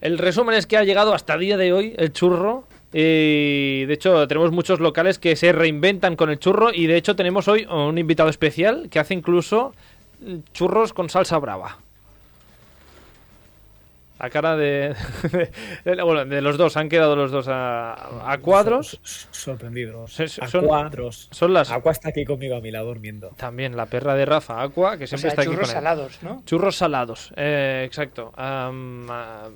El 0.00 0.18
resumen 0.18 0.56
es 0.56 0.66
que 0.66 0.76
ha 0.76 0.84
llegado 0.84 1.14
hasta 1.14 1.34
el 1.34 1.40
día 1.40 1.56
de 1.56 1.72
hoy 1.72 1.94
el 1.96 2.12
churro. 2.12 2.64
Y 2.92 3.84
de 3.86 3.94
hecho, 3.94 4.26
tenemos 4.28 4.52
muchos 4.52 4.80
locales 4.80 5.18
que 5.18 5.36
se 5.36 5.52
reinventan 5.52 6.16
con 6.16 6.28
el 6.28 6.38
churro. 6.38 6.74
Y 6.74 6.86
de 6.86 6.96
hecho, 6.96 7.16
tenemos 7.16 7.48
hoy 7.48 7.64
un 7.66 7.96
invitado 7.96 8.28
especial 8.28 8.88
que 8.90 8.98
hace 8.98 9.14
incluso 9.14 9.72
mm, 10.20 10.38
churros 10.52 10.92
con 10.92 11.08
salsa 11.08 11.38
brava. 11.38 11.78
La 14.22 14.30
cara 14.30 14.56
de, 14.56 14.94
de- 15.84 16.02
bueno, 16.02 16.24
de 16.24 16.40
los 16.40 16.56
dos, 16.56 16.76
han 16.76 16.88
quedado 16.88 17.16
los 17.16 17.32
dos 17.32 17.48
a, 17.48 18.30
a 18.32 18.38
cuadros. 18.38 19.00
Sorprendidos. 19.32 20.18
A 20.40 20.46
son- 20.48 20.64
cuadros. 20.66 21.28
Son 21.32 21.52
las. 21.52 21.72
Aqua 21.72 21.90
está 21.90 22.10
aquí 22.10 22.24
conmigo 22.24 22.54
a 22.56 22.60
mi 22.60 22.70
lado 22.70 22.86
durmiendo. 22.86 23.30
También 23.36 23.76
la 23.76 23.86
perra 23.86 24.14
de 24.14 24.24
Rafa, 24.24 24.62
Aqua, 24.62 24.96
que 24.96 25.04
O 25.04 25.06
siempre 25.08 25.22
sea, 25.22 25.28
está 25.30 25.42
aquí 25.42 25.50
churros 25.50 25.68
con 25.68 25.76
él. 25.76 25.82
salados, 25.82 26.22
¿no? 26.22 26.42
Churros 26.46 26.76
salados, 26.76 27.32
eh, 27.36 27.82
exacto. 27.84 28.32
Ah, 28.36 28.70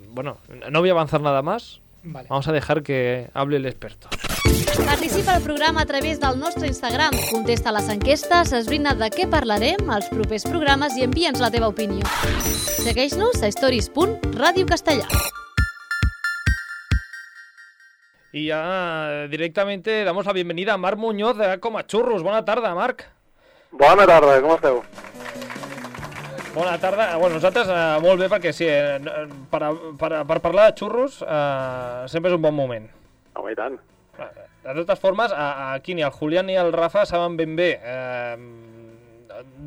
bueno, 0.08 0.38
no 0.70 0.80
voy 0.80 0.88
a 0.88 0.92
avanzar 0.92 1.20
nada 1.20 1.42
más. 1.42 1.80
Vale. 2.06 2.28
Vamos 2.28 2.46
a 2.46 2.52
dejar 2.52 2.82
que 2.82 3.28
hable 3.34 3.56
el 3.56 3.66
experto. 3.66 4.08
Participa 4.84 5.34
al 5.34 5.42
programa 5.42 5.82
a 5.82 5.86
través 5.86 6.20
del 6.20 6.38
nostre 6.38 6.68
Instagram. 6.68 7.10
Contesta 7.32 7.72
les 7.72 7.88
enquestes, 7.88 8.52
esbrina 8.52 8.94
de 8.94 9.08
què 9.10 9.26
parlarem 9.28 9.90
als 9.90 10.06
propers 10.12 10.46
programes 10.46 10.94
i 10.96 11.02
envia'ns 11.02 11.42
la 11.42 11.50
teva 11.50 11.68
opinió. 11.72 12.06
Segueix-nos 12.84 13.42
a 13.42 13.50
stories.radiocastellà. 13.50 15.08
Y 18.32 18.46
ya 18.46 19.24
eh, 19.24 19.28
directamente 19.30 20.04
damos 20.04 20.26
la 20.26 20.32
bienvenida 20.32 20.74
a 20.74 20.76
Marc 20.76 20.98
Muñoz 20.98 21.38
de 21.38 21.58
Coma 21.58 21.86
Churros. 21.86 22.22
Buena 22.22 22.44
tarda, 22.44 22.74
Marc. 22.74 23.08
Bona 23.72 24.06
tarda, 24.06 24.40
com 24.42 24.54
esteu? 24.54 24.84
Bona 26.56 26.78
tarda. 26.80 27.16
Bueno, 27.20 27.34
nosaltres 27.36 27.68
eh, 27.68 27.98
molt 28.00 28.20
bé 28.22 28.30
perquè 28.32 28.52
sí, 28.56 28.64
eh, 28.64 28.96
per, 29.52 29.60
a, 29.66 29.72
per, 30.00 30.08
a, 30.16 30.22
per 30.24 30.38
parlar 30.40 30.70
de 30.70 30.76
xurros 30.80 31.18
eh, 31.20 32.06
sempre 32.08 32.30
és 32.32 32.36
un 32.38 32.40
bon 32.46 32.56
moment. 32.56 32.86
Home, 33.36 33.52
i 33.52 33.58
tant. 33.58 33.76
Eh, 34.16 34.30
De 34.66 34.72
totes 34.80 34.98
formes, 34.98 35.30
a- 35.36 35.74
aquí 35.74 35.94
ni 35.94 36.02
el 36.02 36.10
Julián 36.10 36.46
ni 36.48 36.56
el 36.58 36.72
Rafa 36.72 37.04
saben 37.06 37.36
ben 37.38 37.52
bé 37.60 37.68
eh, 37.76 38.36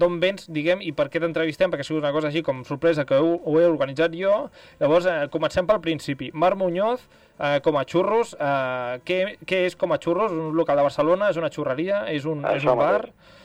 d'on 0.01 0.17
vens, 0.19 0.47
diguem, 0.49 0.81
i 0.81 0.89
per 0.97 1.05
què 1.13 1.21
t'entrevistem, 1.21 1.69
perquè 1.69 1.85
ha 1.85 1.87
sigut 1.87 2.01
una 2.01 2.11
cosa 2.11 2.31
així 2.31 2.41
com 2.43 2.63
sorpresa 2.65 3.05
que 3.05 3.15
ho, 3.21 3.35
ho 3.45 3.53
he 3.61 3.67
organitzat 3.69 4.11
jo. 4.17 4.49
Llavors, 4.81 5.05
eh, 5.05 5.27
comencem 5.31 5.69
pel 5.69 5.79
principi. 5.85 6.31
Marc 6.33 6.57
Muñoz, 6.57 7.05
eh, 7.37 7.59
com 7.63 7.77
a 7.77 7.85
xurros, 7.85 8.33
eh, 8.33 8.97
què, 9.05 9.21
què 9.45 9.61
és 9.69 9.77
com 9.77 9.93
a 9.93 10.01
xurros? 10.01 10.33
Un 10.33 10.57
local 10.57 10.81
de 10.81 10.87
Barcelona? 10.89 11.29
És 11.29 11.37
una 11.37 11.53
xurreria? 11.53 12.07
És 12.09 12.25
un, 12.25 12.41
és 12.49 12.63
Això 12.63 12.73
un 12.73 12.81
bar? 12.81 12.91
mateix. 12.97 13.37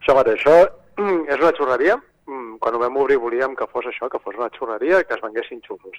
Això 0.00 0.14
mateix, 0.22 0.40
això 0.46 0.58
és 1.34 1.40
una 1.42 1.52
xurreria. 1.58 1.98
Mm, 2.26 2.56
Quan 2.58 2.74
ho 2.74 2.78
vam 2.80 2.96
obrir 3.02 3.18
volíem 3.20 3.54
que 3.56 3.66
fos 3.68 3.86
això, 3.90 4.08
que 4.08 4.18
fos 4.22 4.36
una 4.38 4.50
xurreria 4.54 5.02
que 5.04 5.14
es 5.14 5.20
venguessin 5.24 5.60
xurros. 5.66 5.98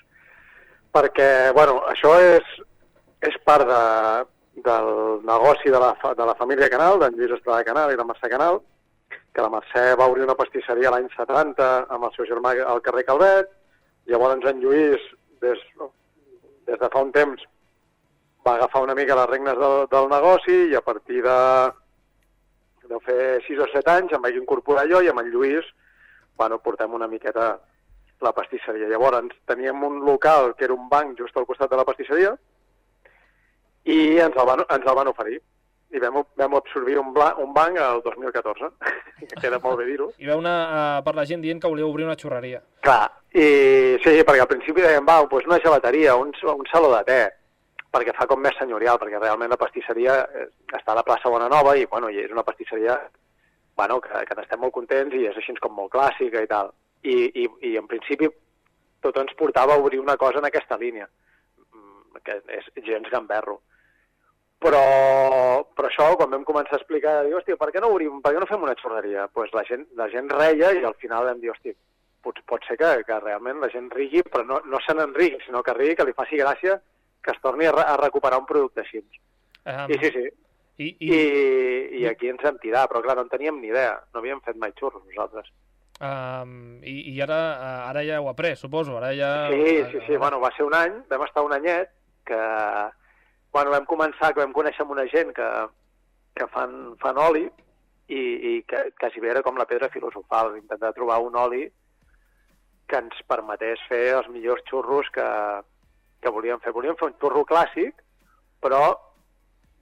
Perquè, 0.95 1.51
bueno, 1.53 1.81
això 1.91 2.15
és, 2.23 2.45
és 3.21 3.35
part 3.45 3.67
de, 3.69 3.81
del 4.65 4.89
negoci 5.27 5.69
de 5.69 5.79
la, 5.81 5.91
fa- 6.01 6.15
de 6.17 6.25
la 6.25 6.35
família 6.39 6.69
Canal, 6.71 6.97
d'en 7.01 7.13
Lluís 7.17 7.35
Estrada 7.37 7.63
Canal 7.67 7.93
i 7.93 7.99
de 7.99 8.05
Mercè 8.07 8.29
Canal, 8.31 8.61
que 9.35 9.43
la 9.43 9.51
Mercè 9.51 9.83
va 9.99 10.07
obrir 10.07 10.23
una 10.23 10.37
pastisseria 10.39 10.89
l'any 10.93 11.09
70 11.17 11.67
amb 11.91 12.07
el 12.07 12.13
seu 12.15 12.25
germà 12.29 12.55
al 12.63 12.81
carrer 12.81 13.03
Calvet, 13.05 13.51
llavors 14.07 14.45
en 14.49 14.61
Lluís, 14.63 15.03
des, 15.43 15.59
des 16.65 16.79
de 16.79 16.89
fa 16.89 17.01
un 17.03 17.11
temps, 17.11 17.43
va 18.47 18.55
agafar 18.55 18.81
una 18.85 18.95
mica 18.95 19.17
les 19.19 19.29
regnes 19.29 19.57
del, 19.59 19.85
del 19.91 20.07
negoci 20.09 20.57
i 20.71 20.75
a 20.77 20.81
partir 20.85 21.21
de, 21.25 21.37
deu 22.89 23.01
fer 23.05 23.41
6 23.47 23.59
o 23.65 23.67
7 23.73 23.91
anys, 23.99 24.13
em 24.15 24.21
vaig 24.23 24.37
incorporar 24.39 24.85
jo 24.89 25.01
i 25.03 25.09
amb 25.11 25.21
en 25.23 25.29
Lluís, 25.33 25.65
bueno, 26.37 26.59
portem 26.59 26.93
una 26.93 27.07
miqueta 27.07 27.55
la 28.21 28.31
pastisseria. 28.33 28.87
Llavors 28.89 29.33
teníem 29.45 29.83
un 29.83 29.99
local 30.05 30.55
que 30.55 30.65
era 30.65 30.73
un 30.73 30.87
banc 30.89 31.17
just 31.19 31.35
al 31.37 31.45
costat 31.45 31.69
de 31.71 31.77
la 31.77 31.85
pastisseria 31.85 32.35
i 33.85 34.17
ens 34.17 34.35
el 34.35 34.47
van, 34.47 34.63
ens 34.65 34.87
el 34.87 34.97
van 34.97 35.11
oferir. 35.11 35.41
I 35.95 36.01
vam, 36.01 36.17
vam 36.35 36.55
absorbir 36.57 36.97
un, 36.99 37.13
bla, 37.13 37.35
un 37.39 37.53
banc 37.53 37.77
el 37.79 38.01
2014, 38.03 38.71
que 39.29 39.37
queda 39.39 39.59
molt 39.63 39.77
bé 39.79 39.85
dir-ho. 39.87 40.09
Hi 40.19 40.27
veu 40.27 40.41
una, 40.41 40.55
eh, 40.65 41.03
per 41.05 41.13
la 41.15 41.23
gent 41.29 41.43
dient 41.45 41.61
que 41.61 41.69
volíeu 41.71 41.87
obrir 41.91 42.07
una 42.07 42.17
xurreria. 42.19 42.59
Clar, 42.83 43.05
i 43.31 43.45
sí, 44.03 44.15
perquè 44.25 44.41
al 44.43 44.49
principi 44.49 44.83
dèiem, 44.83 45.05
va, 45.07 45.21
doncs 45.29 45.47
una 45.47 45.61
gelateria, 45.63 46.17
un, 46.19 46.33
un 46.33 46.67
saló 46.71 46.89
de 46.97 47.03
te, 47.07 47.19
perquè 47.95 48.15
fa 48.17 48.27
com 48.27 48.41
més 48.43 48.57
senyorial, 48.59 48.99
perquè 48.99 49.21
realment 49.21 49.53
la 49.53 49.61
pastisseria 49.61 50.17
eh, 50.25 50.49
està 50.73 50.91
a 50.91 50.99
la 50.99 51.05
plaça 51.07 51.31
Bona 51.31 51.47
Nova 51.53 51.77
i, 51.77 51.85
bueno, 51.91 52.09
i 52.09 52.19
és 52.25 52.33
una 52.33 52.43
pastisseria 52.43 52.97
bueno, 53.75 53.99
que, 54.01 54.23
que 54.27 54.37
n'estem 54.37 54.61
molt 54.61 54.73
contents 54.75 55.13
i 55.15 55.25
és 55.29 55.37
així 55.37 55.55
com 55.61 55.75
molt 55.75 55.93
clàssica 55.93 56.41
i 56.43 56.49
tal. 56.49 56.71
I, 57.05 57.15
i, 57.43 57.45
i 57.69 57.75
en 57.77 57.87
principi 57.87 58.29
tot 59.05 59.17
ens 59.21 59.35
portava 59.37 59.75
a 59.75 59.81
obrir 59.81 59.99
una 60.01 60.17
cosa 60.17 60.41
en 60.41 60.47
aquesta 60.49 60.77
línia, 60.81 61.07
mm, 61.69 62.21
que 62.25 62.39
és 62.57 62.69
gens 62.87 63.09
gamberro. 63.11 63.59
Però, 64.65 64.81
però 65.77 65.89
això, 65.89 66.07
quan 66.17 66.31
vam 66.31 66.45
començar 66.47 66.77
a 66.77 66.79
explicar, 66.79 67.19
dic, 67.25 67.35
hòstia, 67.37 67.57
per 67.59 67.69
què 67.73 67.83
no 67.83 67.91
obrim, 67.93 68.21
per 68.23 68.31
què 68.33 68.41
no 68.41 68.47
fem 68.49 68.63
una 68.65 68.77
xurreria? 68.79 69.27
Pues 69.35 69.53
la 69.53 69.65
gent, 69.67 69.83
la 69.99 70.07
gent 70.09 70.31
reia 70.31 70.71
i 70.73 70.81
al 70.87 70.95
final 71.01 71.27
vam 71.27 71.43
dir, 71.43 71.51
hòstia, 71.53 71.75
pot, 72.25 72.39
pot 72.49 72.65
ser 72.65 72.79
que, 72.81 72.91
que 73.05 73.19
realment 73.21 73.61
la 73.61 73.69
gent 73.73 73.91
rigui, 73.93 74.23
però 74.25 74.47
no, 74.47 74.61
no 74.65 74.81
se 74.81 74.95
n'enrigui, 74.97 75.43
sinó 75.45 75.61
que 75.61 75.75
rigui, 75.77 75.99
que 75.99 76.07
li 76.07 76.15
faci 76.17 76.41
gràcia 76.41 76.79
que 77.25 77.33
es 77.33 77.41
torni 77.41 77.67
a, 77.69 77.75
a 77.83 77.97
recuperar 77.97 78.39
un 78.41 78.49
producte 78.49 78.83
així. 78.83 79.01
Um, 79.65 79.89
I 79.89 79.99
sí, 80.01 80.11
sí, 80.13 80.25
I, 80.77 80.89
i, 80.99 81.19
i 82.01 82.07
aquí 82.09 82.27
ens 82.27 82.43
vam 82.43 82.57
tirar, 82.59 82.87
però 82.91 83.01
clar, 83.03 83.15
no 83.15 83.23
en 83.23 83.31
teníem 83.31 83.61
ni 83.61 83.71
idea, 83.71 83.95
no 84.11 84.19
havíem 84.19 84.41
fet 84.43 84.57
mai 84.59 84.73
xurros 84.75 85.05
nosaltres. 85.05 85.47
Um, 86.03 86.81
i, 86.83 87.13
I 87.13 87.21
ara, 87.23 87.39
eh, 87.55 87.77
ara 87.91 88.03
ja 88.03 88.17
heu 88.19 88.27
après, 88.27 88.57
suposo. 88.59 88.97
Ara 88.99 89.13
ja... 89.15 89.29
Sí, 89.53 89.77
sí, 89.93 90.01
sí, 90.07 90.17
bueno, 90.19 90.41
va 90.43 90.51
ser 90.57 90.65
un 90.67 90.75
any, 90.75 90.97
vam 91.11 91.23
estar 91.23 91.45
un 91.45 91.55
anyet, 91.55 91.93
que, 92.27 92.41
bueno, 93.55 93.71
vam 93.71 93.87
començar, 93.87 94.33
que 94.33 94.43
vam 94.43 94.55
conèixer 94.55 94.83
amb 94.83 94.91
una 94.97 95.07
gent 95.07 95.31
que, 95.37 95.47
que 96.35 96.49
fan, 96.51 96.75
fan 96.99 97.21
oli, 97.23 97.45
i, 98.11 98.19
i 98.19 98.53
que 98.67 98.89
quasi 98.99 99.23
bé 99.23 99.31
era 99.31 99.43
com 99.45 99.55
la 99.57 99.67
pedra 99.69 99.89
filosofal, 99.93 100.57
intentar 100.59 100.91
trobar 100.93 101.21
un 101.23 101.39
oli 101.39 101.63
que 102.85 102.99
ens 103.01 103.23
permetés 103.29 103.81
fer 103.89 104.03
els 104.19 104.27
millors 104.29 104.61
xurros 104.69 105.07
que, 105.15 105.25
que 106.21 106.33
volíem 106.33 106.59
fer. 106.61 106.75
Volíem 106.75 106.99
fer 106.99 107.09
un 107.09 107.15
xurro 107.21 107.45
clàssic, 107.47 108.03
però 108.61 108.91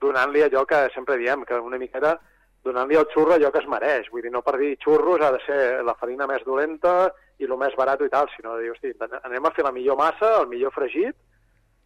donant-li 0.04 0.44
allò 0.44 0.64
que 0.68 0.86
sempre 0.94 1.18
diem, 1.20 1.44
que 1.48 1.58
una 1.60 1.80
miqueta 1.80 2.18
donant-li 2.64 2.96
al 2.96 3.08
xurro 3.12 3.34
allò 3.34 3.50
que 3.52 3.60
es 3.60 3.68
mereix. 3.68 4.08
Vull 4.12 4.24
dir, 4.24 4.32
no 4.32 4.42
per 4.42 4.56
dir 4.60 4.74
xurros 4.82 5.22
ha 5.22 5.30
de 5.34 5.40
ser 5.44 5.60
la 5.84 5.96
farina 6.00 6.28
més 6.30 6.44
dolenta 6.46 7.12
i 7.38 7.48
el 7.48 7.56
més 7.60 7.76
barat 7.76 8.00
i 8.04 8.10
tal, 8.12 8.30
sinó 8.32 8.56
de 8.56 8.64
dir, 8.64 8.72
hosti, 8.72 8.94
anem 9.22 9.44
a 9.44 9.52
fer 9.56 9.66
la 9.66 9.74
millor 9.74 9.98
massa, 10.00 10.36
el 10.40 10.48
millor 10.48 10.72
fregit 10.74 11.16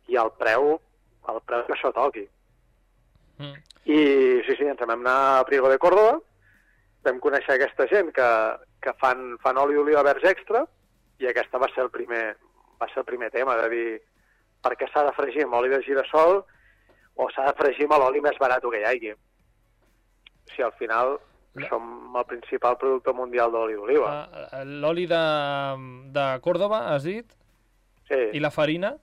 i 0.09 0.19
el 0.21 0.31
preu, 0.39 0.77
el 1.33 1.41
preu 1.47 1.65
que 1.67 1.75
això 1.77 1.93
toqui. 1.97 2.25
Mm. 3.39 3.57
I 3.89 4.01
sí, 4.47 4.55
sí, 4.59 4.67
ens 4.67 4.81
vam 4.83 4.99
anar 5.01 5.19
a 5.39 5.47
Priego 5.49 5.71
de 5.73 5.79
Córdoba, 5.83 6.19
vam 7.07 7.21
conèixer 7.25 7.57
aquesta 7.57 7.87
gent 7.91 8.13
que, 8.15 8.29
que 8.85 8.95
fan, 9.01 9.33
fan 9.43 9.59
oli 9.63 9.79
d'oliva 9.79 10.05
verge 10.07 10.31
extra 10.31 10.65
i 11.23 11.29
aquesta 11.31 11.59
va 11.63 11.71
ser 11.73 11.87
el 11.87 11.91
primer, 11.95 12.37
va 12.81 12.89
ser 12.93 13.03
el 13.03 13.09
primer 13.09 13.31
tema, 13.35 13.57
de 13.63 13.69
dir 13.73 13.89
per 14.63 14.75
què 14.79 14.89
s'ha 14.91 15.07
de 15.07 15.15
fregir 15.17 15.47
amb 15.47 15.57
oli 15.59 15.71
de 15.73 15.81
girassol 15.87 16.43
s'ha 17.39 17.47
de 17.53 17.57
fregir 17.63 17.87
amb 17.87 18.01
l'oli 18.03 18.21
més 18.25 18.39
barat 18.43 18.63
que 18.67 18.81
hi 18.83 18.85
hagi. 18.91 19.15
Si 20.51 20.63
al 20.63 20.73
final 20.75 21.19
La- 21.55 21.69
som 21.69 22.15
el 22.19 22.25
principal 22.27 22.77
producte 22.79 23.13
mundial 23.15 23.51
d'oli 23.53 23.75
d'oliva. 23.79 24.11
Uh, 24.53 24.65
L'oli 24.83 25.07
de, 25.07 25.23
de 26.15 26.25
Còrdoba, 26.45 26.89
has 26.95 27.05
dit? 27.07 27.27
sí. 28.09 28.19
I 28.35 28.41
la 28.41 28.51
farina? 28.51 28.97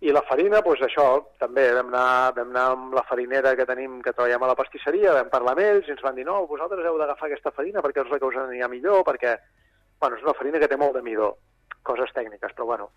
I 0.00 0.12
la 0.12 0.20
farina, 0.28 0.60
doncs 0.60 0.82
això, 0.84 1.04
també 1.40 1.70
vam 1.72 1.88
anar, 1.88 2.32
vam 2.36 2.50
anar 2.52 2.64
amb 2.74 2.94
la 2.94 3.02
farinera 3.08 3.54
que 3.56 3.64
tenim, 3.64 4.00
que 4.04 4.12
treballem 4.12 4.42
a 4.44 4.48
la 4.50 4.56
pastisseria, 4.58 5.14
vam 5.16 5.30
parlar 5.32 5.54
amb 5.56 5.62
ells 5.64 5.88
i 5.88 5.94
ens 5.94 6.02
van 6.04 6.14
dir, 6.18 6.24
no, 6.28 6.42
vosaltres 6.50 6.84
heu 6.84 6.98
d'agafar 7.00 7.30
aquesta 7.30 7.50
farina 7.56 7.80
perquè 7.80 8.02
us 8.04 8.10
la 8.12 8.18
que 8.20 8.28
us 8.28 8.36
anirà 8.42 8.68
millor, 8.68 9.00
perquè, 9.08 9.32
bueno, 10.00 10.16
és 10.18 10.22
una 10.26 10.34
farina 10.36 10.58
que 10.60 10.68
té 10.68 10.76
molt 10.76 10.92
de 10.98 11.02
midó, 11.06 11.30
coses 11.82 12.12
tècniques, 12.12 12.52
però 12.52 12.66
bueno, 12.68 12.90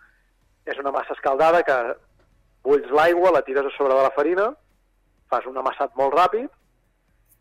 és 0.65 0.77
una 0.81 0.91
massa 0.91 1.13
escaldada 1.15 1.63
que 1.63 1.77
bulls 2.63 2.89
l'aigua, 2.91 3.31
la 3.31 3.41
tires 3.47 3.65
a 3.65 3.71
sobre 3.77 3.95
de 3.95 4.03
la 4.03 4.11
farina, 4.15 4.49
fas 5.29 5.45
un 5.45 5.57
amassat 5.61 5.93
molt 5.95 6.13
ràpid 6.17 6.49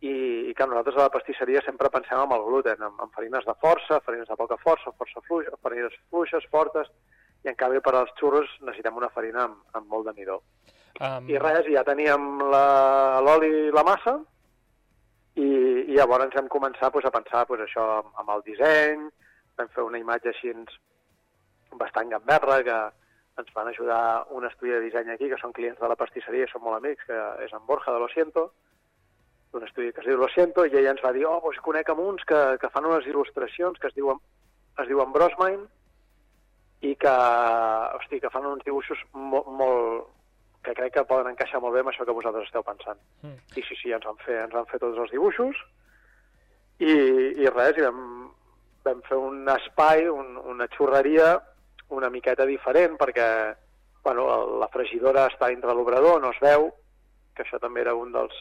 i, 0.05 0.13
i 0.51 0.55
que 0.55 0.67
nosaltres 0.67 0.97
a 0.97 1.07
la 1.09 1.13
pastisseria 1.15 1.63
sempre 1.67 1.91
pensem 1.91 2.21
en 2.21 2.33
el 2.37 2.45
gluten, 2.47 2.83
en, 2.85 2.99
en 3.03 3.11
farines 3.17 3.45
de 3.49 3.55
força, 3.63 4.01
farines 4.07 4.29
de 4.29 4.37
poca 4.39 4.57
força, 4.63 4.93
força 4.99 5.23
fluixa, 5.27 5.57
farines 5.63 5.95
fluixes, 6.11 6.45
fortes, 6.53 6.91
i 7.45 7.49
en 7.51 7.55
canvi 7.59 7.81
per 7.81 7.95
als 7.95 8.11
xurros 8.19 8.51
necessitem 8.67 8.97
una 8.99 9.09
farina 9.15 9.45
amb, 9.49 9.59
amb 9.79 9.87
molt 9.91 10.07
de 10.11 10.15
midó. 10.19 10.41
Um, 11.01 11.29
I 11.31 11.39
res, 11.39 11.67
ja 11.71 11.85
teníem 11.87 12.41
la- 12.51 13.21
l'oli 13.23 13.51
i 13.69 13.71
la 13.75 13.85
massa 13.87 14.17
i, 15.39 15.45
i 15.47 15.95
llavors 15.95 16.25
ens 16.27 16.35
hem 16.41 16.49
començat 16.51 16.91
pues, 16.93 17.07
a 17.07 17.13
pensar 17.15 17.45
pues, 17.47 17.61
això 17.63 17.85
amb, 18.01 18.09
amb 18.19 18.33
el 18.35 18.43
disseny, 18.47 19.05
vam 19.59 19.69
fer 19.75 19.85
una 19.87 19.99
imatge 20.03 20.33
així 20.33 20.51
bastant 21.79 22.11
gamberra 22.11 22.63
que 22.67 22.79
ens 23.39 23.53
van 23.55 23.69
ajudar 23.71 24.27
un 24.35 24.47
estudi 24.47 24.75
de 24.75 24.81
disseny 24.85 25.13
aquí, 25.15 25.29
que 25.31 25.39
són 25.41 25.55
clients 25.57 25.81
de 25.81 25.91
la 25.91 25.97
pastisseria 25.99 26.47
i 26.47 26.51
són 26.51 26.65
molt 26.65 26.79
amics, 26.79 27.07
que 27.07 27.19
és 27.45 27.55
en 27.55 27.65
Borja 27.67 27.95
de 27.95 28.03
Lo 28.03 28.09
Siento, 28.13 28.51
d'un 29.53 29.65
estudi 29.65 29.93
que 29.93 30.03
es 30.03 30.11
diu 30.11 30.19
Lo 30.21 30.29
Siento, 30.35 30.67
i 30.67 30.75
ella 30.75 30.93
ens 30.97 31.05
va 31.05 31.15
dir, 31.17 31.25
oh, 31.27 31.41
doncs 31.45 31.63
conec 31.65 31.91
amb 31.93 32.05
uns 32.05 32.25
que, 32.29 32.43
que 32.61 32.71
fan 32.75 32.89
unes 32.89 33.07
il·lustracions 33.09 33.81
que 33.81 33.91
es 33.91 33.97
diuen, 33.97 34.21
es 34.79 34.89
diuen 34.91 35.15
Brosmine, 35.15 35.67
i 36.81 36.95
que, 36.95 37.15
hosti, 37.99 38.21
que 38.23 38.31
fan 38.31 38.47
uns 38.47 38.65
dibuixos 38.67 39.01
molt, 39.15 39.49
molt, 39.61 40.11
que 40.63 40.75
crec 40.79 40.95
que 40.95 41.07
poden 41.11 41.33
encaixar 41.33 41.61
molt 41.63 41.75
bé 41.75 41.83
amb 41.83 41.91
això 41.91 42.07
que 42.07 42.15
vosaltres 42.15 42.47
esteu 42.47 42.65
pensant. 42.67 43.01
Mm. 43.25 43.39
I 43.59 43.65
sí, 43.67 43.79
sí, 43.81 43.93
ens 43.95 44.07
van 44.07 44.19
fer, 44.25 44.39
ens 44.45 44.55
van 44.55 44.69
fer 44.71 44.81
tots 44.83 44.99
els 44.99 45.15
dibuixos 45.15 45.59
i, 46.79 46.93
i 47.43 47.51
res, 47.51 47.79
i 47.79 47.87
vam, 47.87 48.03
vam 48.87 49.03
fer 49.09 49.19
un 49.19 49.49
espai, 49.55 50.07
un, 50.13 50.37
una 50.55 50.69
xurreria 50.77 51.39
una 51.95 52.11
miqueta 52.13 52.47
diferent 52.49 52.97
perquè 53.01 53.29
bueno, 54.05 54.25
la 54.61 54.69
fregidora 54.73 55.27
està 55.29 55.49
dintre 55.53 55.75
l'obrador, 55.75 56.21
no 56.23 56.31
es 56.33 56.41
veu, 56.41 56.71
que 57.37 57.45
això 57.45 57.59
també 57.61 57.83
era 57.85 57.95
un 57.95 58.13
dels, 58.15 58.35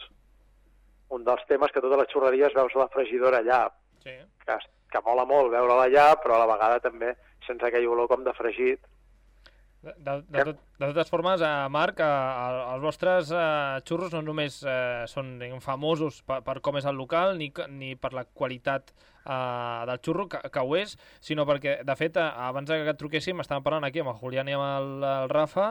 un 1.14 1.24
dels 1.26 1.44
temes 1.50 1.72
que 1.74 1.82
totes 1.84 2.02
les 2.02 2.12
xurreries 2.12 2.56
veus 2.56 2.76
la 2.78 2.88
fregidora 2.92 3.42
allà, 3.42 3.62
sí. 4.04 4.14
que, 4.44 4.58
que 4.92 5.02
mola 5.04 5.26
molt 5.28 5.52
veure-la 5.52 5.88
allà, 5.88 6.06
però 6.22 6.36
a 6.36 6.44
la 6.44 6.52
vegada 6.52 6.80
també 6.84 7.14
sense 7.46 7.66
aquell 7.66 7.88
olor 7.88 8.08
com 8.10 8.24
de 8.24 8.34
fregit. 8.36 8.80
De, 9.80 9.92
de, 10.02 10.14
de, 10.26 10.44
tot, 10.44 10.62
de 10.80 10.86
totes 10.90 11.10
formes, 11.10 11.42
eh, 11.44 11.50
Marc, 11.70 12.00
eh, 12.02 12.62
els 12.74 12.82
vostres 12.82 13.30
eh, 13.30 13.78
xurros 13.86 14.10
no 14.16 14.24
només 14.26 14.56
eh, 14.66 15.04
són 15.06 15.36
famosos 15.62 16.18
per, 16.26 16.40
per 16.46 16.56
com 16.66 16.80
és 16.80 16.88
el 16.90 16.98
local 16.98 17.38
ni, 17.38 17.52
ni 17.76 17.92
per 17.94 18.10
la 18.16 18.24
qualitat 18.26 18.90
eh, 18.90 19.84
del 19.86 20.02
xurro, 20.02 20.26
que, 20.32 20.42
que 20.50 20.64
ho 20.66 20.74
és, 20.80 20.96
sinó 21.22 21.46
perquè, 21.46 21.78
de 21.86 21.98
fet, 22.00 22.18
eh, 22.18 22.26
abans 22.48 22.74
que 22.74 22.90
et 22.90 22.98
truquéssim, 22.98 23.38
estàvem 23.44 23.66
parlant 23.68 23.86
aquí 23.86 24.02
amb 24.02 24.16
el 24.16 24.18
Julián 24.18 24.50
i 24.50 24.58
amb 24.58 24.66
el, 24.66 24.90
el 25.12 25.30
Rafa, 25.30 25.68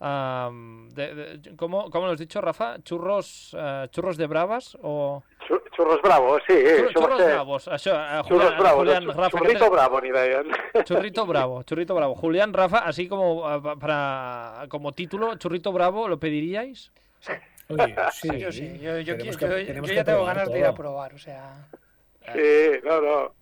eh, 0.00 0.48
de, 0.94 1.14
de, 1.14 1.56
¿cómo, 1.56 1.90
¿cómo 1.90 2.06
lo 2.06 2.12
has 2.12 2.18
dicho, 2.18 2.40
Rafa? 2.40 2.76
¿Churros, 2.82 3.54
eh, 3.58 3.86
churros 3.90 4.16
de 4.16 4.26
bravas 4.26 4.76
o...? 4.82 5.22
Xur- 5.48 5.62
Xurros 5.76 6.02
Bravo, 6.02 6.38
sí. 6.46 6.54
Va 6.54 6.92
churros 6.92 7.18
ser- 7.18 7.32
bravos, 7.32 7.68
això, 7.68 7.92
eh, 7.94 8.22
Xurros 8.26 8.28
Julián, 8.28 8.58
Bravo, 8.58 8.78
Julián, 8.78 9.04
no, 9.06 9.12
Rafa, 9.12 9.30
¿qué 9.30 9.38
Churrito 9.38 9.64
te- 9.64 9.70
Bravo, 9.70 10.00
ni 10.00 10.10
deien. 10.10 10.46
Churrito 10.84 11.26
Bravo, 11.26 11.62
Churrito 11.62 11.94
Bravo. 11.94 12.14
Julián, 12.14 12.52
Rafa, 12.52 12.78
así 12.78 13.08
como 13.08 13.50
eh, 13.50 13.60
para 13.80 14.66
como 14.68 14.92
título, 14.92 15.34
Churrito 15.36 15.72
Bravo, 15.72 16.08
¿lo 16.08 16.18
pediríais? 16.18 16.92
Oye, 17.68 17.94
sí, 18.12 18.28
yo 18.38 18.52
sí, 18.52 18.78
yo, 18.80 18.98
yo, 18.98 19.16
tenemos 19.16 19.36
qui- 19.36 19.38
que- 19.38 19.60
yo- 19.60 19.66
tenemos 19.66 19.88
yo 19.88 19.92
que 19.92 19.96
ya 19.96 20.04
tengo 20.04 20.24
ganas 20.24 20.50
de 20.50 20.58
ir 20.58 20.64
a 20.66 20.74
probar, 20.74 21.14
o 21.14 21.18
sea... 21.18 21.66
Sí, 22.34 22.80
no, 22.84 23.00
no. 23.00 23.32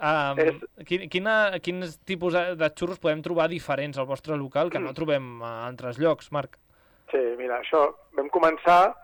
Um, 0.00 0.38
És- 0.40 0.86
quin, 0.88 1.02
quina, 1.12 1.34
quins 1.60 1.98
tipus 2.08 2.32
de, 2.32 2.54
de 2.56 2.68
xurros 2.72 2.98
podem 3.02 3.20
trobar 3.20 3.48
diferents 3.52 3.98
al 4.00 4.06
vostre 4.08 4.36
local 4.40 4.70
que 4.72 4.80
no 4.80 4.94
trobem 4.96 5.42
a 5.44 5.66
altres 5.66 5.98
llocs, 6.00 6.30
Marc? 6.32 6.56
Sí, 7.10 7.20
mira, 7.36 7.58
això 7.60 7.82
vam 8.16 8.30
començar 8.32 8.94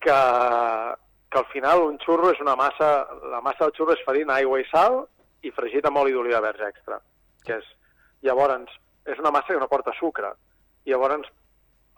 que, 0.00 0.16
que 1.28 1.38
al 1.42 1.48
final 1.52 1.82
un 1.90 1.98
xurro 2.00 2.30
és 2.32 2.40
una 2.40 2.56
massa, 2.56 2.88
la 3.28 3.42
massa 3.44 3.66
del 3.66 3.74
xurro 3.76 3.92
és 3.92 4.04
farina, 4.06 4.38
aigua 4.40 4.60
i 4.62 4.64
sal 4.70 5.02
i 5.44 5.52
fregit 5.52 5.84
amb 5.84 6.00
oli 6.00 6.16
d'oliva 6.16 6.40
verge 6.40 6.64
extra. 6.70 7.00
Que 7.44 7.58
és, 7.60 7.68
llavors, 8.24 8.72
és 9.04 9.20
una 9.20 9.34
massa 9.34 9.52
que 9.52 9.60
no 9.60 9.68
porta 9.68 9.92
sucre. 10.00 10.32
I 10.86 10.94
llavors, 10.94 11.28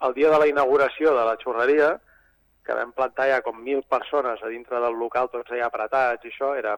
el 0.03 0.13
dia 0.17 0.29
de 0.33 0.43
la 0.43 0.47
inauguració 0.51 1.15
de 1.15 1.23
la 1.23 1.37
xurreria, 1.39 1.93
que 2.65 2.75
vam 2.75 2.91
plantar 2.93 3.29
ja 3.31 3.41
com 3.41 3.63
mil 3.63 3.79
persones 3.87 4.43
a 4.43 4.51
dintre 4.51 4.81
del 4.83 4.99
local, 4.99 5.31
tots 5.31 5.49
allà 5.55 5.71
apretats 5.71 6.25
i 6.27 6.33
això, 6.33 6.51
era 6.59 6.75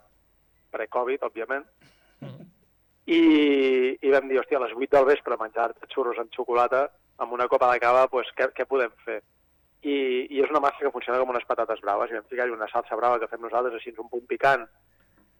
pre-Covid, 0.71 1.27
òbviament, 1.27 1.67
i, 3.11 3.21
i 3.97 4.11
vam 4.13 4.27
dir, 4.29 4.39
hòstia, 4.39 4.59
a 4.59 4.65
les 4.65 4.73
8 4.77 4.93
del 4.95 5.07
vespre 5.09 5.37
menjar 5.39 5.71
xurros 5.91 6.19
amb 6.21 6.33
xocolata 6.35 6.85
amb 7.21 7.33
una 7.33 7.47
copa 7.51 7.71
de 7.73 7.79
cava, 7.81 8.07
doncs, 8.11 8.31
què, 8.37 8.49
què 8.55 8.65
podem 8.69 8.93
fer? 9.05 9.19
I, 9.81 9.95
I 10.29 10.41
és 10.45 10.51
una 10.53 10.61
massa 10.63 10.81
que 10.81 10.93
funciona 10.93 11.19
com 11.21 11.33
unes 11.33 11.45
patates 11.49 11.81
braves, 11.81 12.11
i 12.11 12.17
vam 12.17 12.27
ficar-hi 12.29 12.53
una 12.53 12.69
salsa 12.71 12.97
brava 12.97 13.19
que 13.21 13.29
fem 13.29 13.41
nosaltres, 13.41 13.77
així 13.77 13.93
un 13.97 14.09
punt 14.09 14.27
picant, 14.29 14.65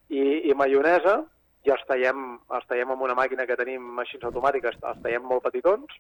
i, 0.10 0.50
i 0.50 0.58
maionesa, 0.58 1.20
i 1.66 1.74
els 1.74 1.84
tallem, 1.90 2.24
els 2.58 2.68
tallem 2.70 2.94
amb 2.94 3.06
una 3.06 3.18
màquina 3.18 3.46
que 3.50 3.58
tenim 3.58 4.02
així 4.02 4.20
automàtiques, 4.22 4.78
els 4.82 5.02
tallem 5.06 5.26
molt 5.30 5.46
petitons, 5.46 5.98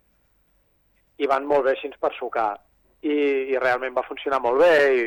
i 1.22 1.30
van 1.30 1.46
molt 1.50 1.68
bé 1.68 1.76
així 1.76 1.92
per 2.02 2.14
sucar. 2.18 2.52
I, 3.02 3.14
i 3.54 3.58
realment 3.58 3.96
va 3.98 4.06
funcionar 4.06 4.42
molt 4.42 4.62
bé 4.62 4.74
i, 4.98 5.06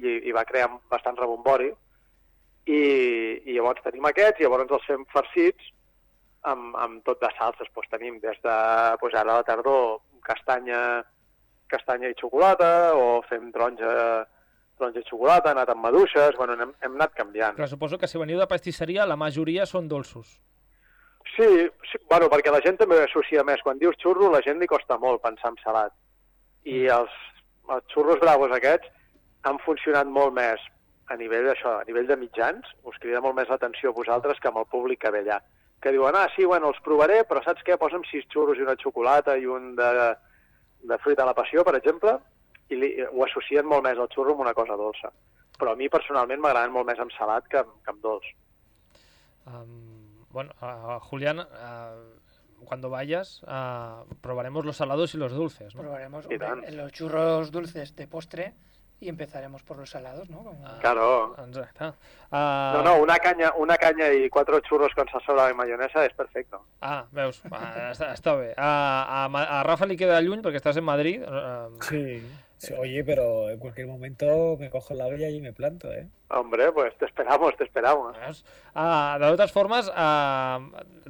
i, 0.00 0.12
i 0.28 0.32
va 0.32 0.46
crear 0.48 0.70
bastant 0.92 1.16
rebombori. 1.20 1.70
I, 2.64 2.82
i 3.44 3.56
llavors 3.56 3.82
tenim 3.84 4.06
aquests 4.08 4.40
i 4.40 4.46
llavors 4.46 4.70
els 4.72 4.86
fem 4.88 5.02
farcits 5.12 5.72
amb, 6.48 6.76
amb 6.80 7.02
tot 7.04 7.20
de 7.20 7.30
salses. 7.38 7.68
Doncs 7.74 7.90
tenim 7.92 8.20
des 8.22 8.38
de, 8.44 8.54
doncs 9.00 9.18
ara 9.18 9.34
a 9.34 9.42
la 9.42 9.48
tardor, 9.48 9.98
castanya, 10.24 11.02
castanya 11.72 12.12
i 12.12 12.16
xocolata, 12.20 12.94
o 12.96 13.20
fem 13.28 13.50
taronja, 13.52 13.92
taronja 14.78 15.04
i 15.04 15.08
xocolata, 15.08 15.52
anat 15.52 15.74
amb 15.74 15.84
maduixes, 15.84 16.38
bueno, 16.40 16.56
hem, 16.60 16.74
hem 16.84 16.98
anat 17.00 17.14
canviant. 17.18 17.60
Clar, 17.60 17.70
suposo 17.70 18.00
que 18.00 18.10
si 18.10 18.20
veniu 18.20 18.40
de 18.40 18.48
pastisseria, 18.50 19.08
la 19.08 19.20
majoria 19.20 19.68
són 19.68 19.88
dolços. 19.90 20.38
Sí, 21.34 21.46
sí, 21.90 21.98
bueno, 22.10 22.28
perquè 22.30 22.52
la 22.52 22.62
gent 22.64 22.76
també 22.78 23.00
associa 23.02 23.42
més. 23.46 23.62
Quan 23.64 23.80
dius 23.80 23.96
xurro, 24.02 24.28
la 24.30 24.42
gent 24.44 24.60
li 24.60 24.68
costa 24.70 25.00
molt 25.02 25.22
pensar 25.24 25.50
en 25.52 25.56
salat. 25.64 25.94
I 26.68 26.84
els, 26.92 27.14
els 27.72 27.88
xurros 27.92 28.20
bravos 28.22 28.52
aquests 28.54 28.92
han 29.48 29.58
funcionat 29.64 30.08
molt 30.08 30.32
més 30.36 30.62
a 31.08 31.16
nivell 31.20 31.44
d'això, 31.50 31.80
a 31.80 31.84
nivell 31.88 32.06
de 32.08 32.16
mitjans, 32.16 32.66
us 32.88 32.96
crida 33.00 33.20
molt 33.20 33.36
més 33.36 33.48
l'atenció 33.48 33.90
a 33.90 33.96
vosaltres 33.96 34.38
que 34.40 34.48
amb 34.48 34.58
el 34.62 34.66
públic 34.70 35.00
que 35.02 35.10
ve 35.10 35.20
allà. 35.24 35.40
Que 35.82 35.92
diuen, 35.92 36.16
ah, 36.16 36.28
sí, 36.34 36.44
bueno, 36.48 36.70
els 36.72 36.80
provaré, 36.80 37.24
però 37.28 37.42
saps 37.44 37.62
què? 37.66 37.76
Posa'm 37.76 38.04
sis 38.08 38.24
xurros 38.32 38.56
i 38.58 38.62
una 38.64 38.76
xocolata 38.80 39.36
i 39.36 39.44
un 39.44 39.74
de, 39.76 39.90
de 40.80 40.98
fruita 41.04 41.22
a 41.22 41.26
la 41.28 41.34
passió, 41.36 41.64
per 41.64 41.74
exemple, 41.76 42.16
i 42.72 42.78
li, 42.80 42.88
ho 43.04 43.24
associen 43.26 43.66
molt 43.68 43.84
més 43.84 43.98
al 44.00 44.08
xurro 44.14 44.32
amb 44.32 44.40
una 44.46 44.54
cosa 44.56 44.78
dolça. 44.80 45.10
Però 45.58 45.72
a 45.74 45.76
mi 45.76 45.90
personalment 45.92 46.40
m'agraden 46.40 46.72
molt 46.72 46.88
més 46.88 46.98
amb 46.98 47.12
salat 47.12 47.46
que, 47.52 47.60
amb- 47.60 47.76
que 47.84 47.92
amb 47.92 48.00
dolç. 48.02 48.30
Am, 49.46 50.24
bueno, 50.32 50.52
ah, 50.62 50.98
Julián, 51.02 51.40
ah, 51.40 51.94
cuando 52.64 52.88
vayas, 52.88 53.42
ah, 53.46 54.04
probaremos 54.22 54.64
los 54.64 54.76
salados 54.78 55.14
y 55.14 55.18
los 55.18 55.32
dulces, 55.32 55.74
¿no? 55.74 55.82
Probaremos 55.82 56.24
hombre, 56.24 56.72
los 56.72 56.92
churros 56.92 57.50
dulces 57.50 57.94
de 57.94 58.06
postre 58.08 58.54
y 59.00 59.08
empezaremos 59.08 59.62
por 59.62 59.76
los 59.78 59.90
salados, 59.90 60.30
¿no? 60.30 60.38
Como- 60.44 60.78
Claro. 60.80 61.34
Ah, 62.30 62.72
No, 62.76 62.82
no, 62.82 62.96
una 63.02 63.16
canya, 63.18 63.52
una 63.56 63.76
canya 63.76 64.08
i 64.12 64.28
quatre 64.30 64.60
xurros 64.68 64.92
con 64.94 65.06
salsa 65.08 65.50
i 65.50 65.54
mayonesa 65.54 66.04
és 66.06 66.12
perfecte. 66.14 66.56
Ah, 66.80 67.04
veus, 67.12 67.42
ah, 67.52 67.90
està, 67.94 68.12
està 68.14 68.34
bé. 68.38 68.54
A, 68.56 69.26
a, 69.26 69.58
a 69.60 69.62
Rafa 69.62 69.86
li 69.86 69.96
queda 69.96 70.20
lluny 70.20 70.40
perquè 70.42 70.56
estàs 70.62 70.76
en 70.78 70.84
Madrid. 70.84 71.22
ah, 71.28 71.68
Sí, 71.82 72.20
sí, 72.20 72.26
Oye, 72.78 73.04
pero 73.04 73.50
en 73.50 73.58
cualquier 73.58 73.86
momento 73.86 74.56
me 74.58 74.70
cojo 74.70 74.94
la 74.94 75.08
villa 75.08 75.28
y 75.28 75.40
me 75.40 75.52
planto, 75.52 75.92
¿eh? 75.92 76.08
Hombre, 76.30 76.72
pues 76.72 76.96
te 76.96 77.04
esperamos, 77.04 77.54
te 77.56 77.64
esperamos. 77.64 78.16
Ah, 78.74 79.18
de 79.20 79.26
totes 79.28 79.52
formes, 79.52 79.90
ah, 79.94 80.60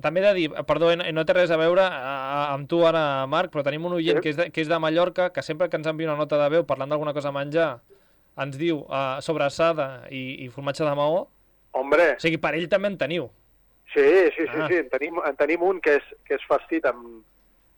també 0.02 0.20
he 0.20 0.24
de 0.24 0.34
dir, 0.34 0.50
perdó, 0.66 0.90
eh, 0.90 1.12
no 1.12 1.24
té 1.24 1.32
res 1.36 1.50
a 1.54 1.56
veure 1.60 1.82
ah, 1.86 2.50
amb 2.52 2.66
tu 2.68 2.80
ara, 2.86 3.24
Marc, 3.30 3.52
però 3.54 3.62
tenim 3.62 3.84
un 3.86 3.94
oient 4.00 4.18
Sí. 4.18 4.22
que 4.22 4.30
és, 4.30 4.36
de, 4.36 4.50
que 4.50 4.60
és 4.62 4.68
de 4.68 4.78
Mallorca, 4.78 5.30
que 5.32 5.42
sempre 5.42 5.68
que 5.70 5.76
ens 5.76 5.86
envia 5.86 6.08
una 6.10 6.16
nota 6.18 6.36
de 6.42 6.48
veu 6.50 6.64
parlant 6.66 6.90
d'alguna 6.90 7.14
cosa 7.14 7.28
a 7.30 7.32
menjar, 7.38 7.80
ens 8.36 8.58
diu 8.58 8.84
ah, 8.90 9.20
sobrassada 9.22 10.08
i, 10.10 10.44
i 10.44 10.48
formatge 10.50 10.82
de 10.84 10.94
maó. 10.94 11.28
Hombre, 11.72 12.16
O 12.16 12.20
sigui, 12.20 12.38
per 12.38 12.54
ell 12.58 12.68
també 12.68 12.88
en 12.90 12.98
teniu. 12.98 13.30
sí, 13.94 14.02
sí, 14.36 14.42
sí, 14.50 14.58
Ah. 14.58 14.66
sí, 14.68 14.76
en 14.82 14.88
tenim, 14.90 15.20
en 15.24 15.36
tenim 15.36 15.62
un 15.62 15.80
que 15.80 15.96
és, 16.00 16.02
que 16.26 16.34
és 16.34 16.42
farcit 16.48 16.84
amb... 16.90 17.22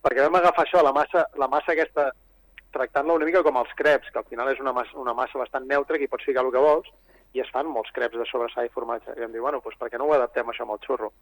Perquè 0.03 0.23
vam 0.23 0.37
agafar 0.39 0.65
això, 0.65 0.83
la 0.83 0.93
massa, 0.95 1.27
la 1.37 1.49
massa 1.49 1.73
aquesta, 1.73 2.13
tractant-la 2.77 3.17
una 3.19 3.29
mica 3.29 3.43
com 3.47 3.59
els 3.61 3.73
creps, 3.81 4.13
que 4.13 4.23
al 4.23 4.29
final 4.31 4.53
és 4.53 4.63
una 4.63 4.75
massa, 4.77 4.97
una 5.01 5.17
massa 5.17 5.41
bastant 5.41 5.67
neutra, 5.69 5.99
que 5.99 6.07
hi 6.07 6.13
pots 6.13 6.29
ficar 6.29 6.45
el 6.47 6.53
que 6.55 6.63
vols, 6.63 6.93
i 7.37 7.43
es 7.43 7.51
fan 7.53 7.69
molts 7.69 7.93
creps 7.97 8.17
de 8.17 8.27
sobrassada 8.31 8.69
i 8.69 8.73
formatge. 8.73 9.13
I 9.17 9.25
vam 9.25 9.35
dir, 9.35 9.43
bueno, 9.45 9.61
doncs 9.65 9.79
per 9.81 9.91
què 9.93 10.01
no 10.01 10.09
ho 10.09 10.15
adaptem 10.17 10.53
això 10.53 10.65
amb 10.65 10.77
el 10.77 10.83
xurro? 10.87 11.13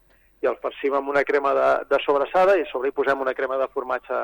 I 0.43 0.51
el 0.51 0.59
farcim 0.63 0.95
amb 0.99 1.11
una 1.11 1.25
crema 1.27 1.55
de, 1.57 1.69
de 1.91 2.01
sobrassada 2.05 2.59
i 2.59 2.67
a 2.67 2.69
sobre 2.71 2.91
hi 2.91 2.97
posem 2.97 3.23
una 3.25 3.35
crema 3.35 3.59
de 3.59 3.71
formatge 3.73 4.21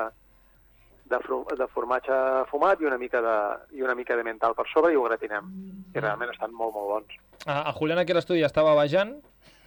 de, 1.11 1.19
de 1.59 1.67
formatge 1.73 2.17
fumat 2.51 2.81
i 2.81 2.87
una 2.87 2.99
mica 3.01 3.21
de, 3.25 3.35
i 3.75 3.83
una 3.83 3.95
mica 3.97 4.15
de 4.15 4.23
mental 4.23 4.55
per 4.55 4.67
sobre 4.71 4.93
i 4.93 4.99
ho 4.99 5.03
gratinem. 5.09 5.51
I 5.91 5.99
realment 5.99 6.31
estan 6.31 6.55
molt, 6.55 6.75
molt 6.77 6.93
bons. 6.95 7.19
Ah, 7.45 7.65
el 7.65 7.75
Julián 7.79 7.99
aquí 7.99 8.15
a 8.15 8.19
l'estudi 8.19 8.45
estava 8.47 8.77
vejant. 8.79 9.17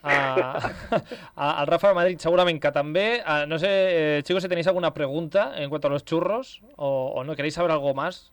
El 0.05 1.67
Rafa 1.67 1.89
de 1.89 1.95
Madrid 1.95 2.19
segurament 2.21 2.61
que 2.61 2.71
també. 2.73 3.23
Ah, 3.25 3.45
no 3.49 3.59
sé, 3.59 3.71
eh, 4.19 4.23
chicos, 4.23 4.43
si 4.45 4.49
tenéis 4.49 4.67
alguna 4.69 4.93
pregunta 4.93 5.53
en 5.57 5.71
cuanto 5.71 5.89
a 5.89 5.91
los 5.91 6.05
churros 6.05 6.61
o, 6.77 7.13
o 7.17 7.25
no, 7.25 7.35
¿queréis 7.35 7.55
saber 7.55 7.71
algo 7.71 7.95
más? 7.95 8.31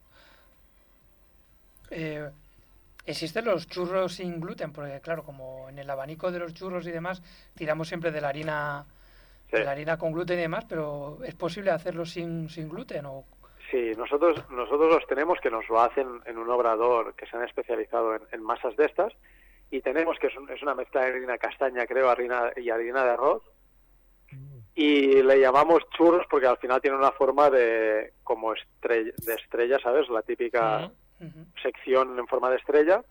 Eh, 1.90 2.30
existen 3.06 3.46
los 3.46 3.68
churros 3.68 4.14
sin 4.16 4.40
gluten, 4.40 4.72
porque 4.72 5.00
claro, 5.02 5.24
como 5.24 5.68
en 5.70 5.80
el 5.80 5.90
abanico 5.90 6.32
de 6.32 6.40
los 6.40 6.54
churros 6.54 6.86
y 6.88 6.92
demás, 6.92 7.22
tiramos 7.56 7.88
siempre 7.88 8.12
de 8.12 8.22
la 8.22 8.30
harina, 8.30 8.86
Sí. 9.50 9.58
de 9.58 9.66
la 9.66 9.72
harina 9.72 9.98
con 9.98 10.14
gluten 10.14 10.40
y 10.40 10.44
demás, 10.44 10.66
pero 10.68 11.18
¿es 11.26 11.36
posible 11.36 11.72
hacerlo 11.72 12.06
sin, 12.06 12.50
sin 12.50 12.70
gluten? 12.70 13.06
O... 13.06 13.26
Sí, 13.70 13.92
nosotros, 13.98 14.38
nosotros 14.50 14.94
los 14.94 15.06
tenemos 15.08 15.40
que 15.42 15.50
nos 15.52 15.68
lo 15.68 15.82
hacen 15.82 16.08
en 16.26 16.38
un 16.38 16.50
obrador 16.50 17.14
que 17.16 17.26
se 17.28 17.36
han 17.36 17.44
especializado 17.44 18.16
en, 18.16 18.22
en 18.32 18.42
masas 18.42 18.76
de 18.78 18.86
estas 18.86 19.12
y 19.72 19.82
tenemos 19.82 20.20
que 20.20 20.28
es, 20.28 20.36
un- 20.38 20.50
es 20.50 20.62
una 20.62 20.76
mezcla 20.76 21.02
de 21.02 21.08
harina 21.08 21.38
castaña, 21.38 21.86
creo, 21.88 22.10
harina 22.10 22.52
y 22.56 22.70
harina 22.70 23.04
de 23.04 23.10
arroz. 23.12 23.42
Y 24.76 25.22
le 25.22 25.40
llamamos 25.40 25.84
churros 25.90 26.26
porque 26.30 26.48
al 26.48 26.58
final 26.58 26.80
tiene 26.82 26.96
una 26.98 27.12
forma 27.12 27.50
de 27.50 28.14
como 28.24 28.54
estrella, 28.54 29.12
de 29.26 29.34
estrella, 29.34 29.80
¿sabes? 29.82 30.08
La 30.10 30.22
típica 30.22 30.90
sección 31.62 32.18
en 32.18 32.28
forma 32.28 32.50
de 32.50 32.58
estrella. 32.58 33.04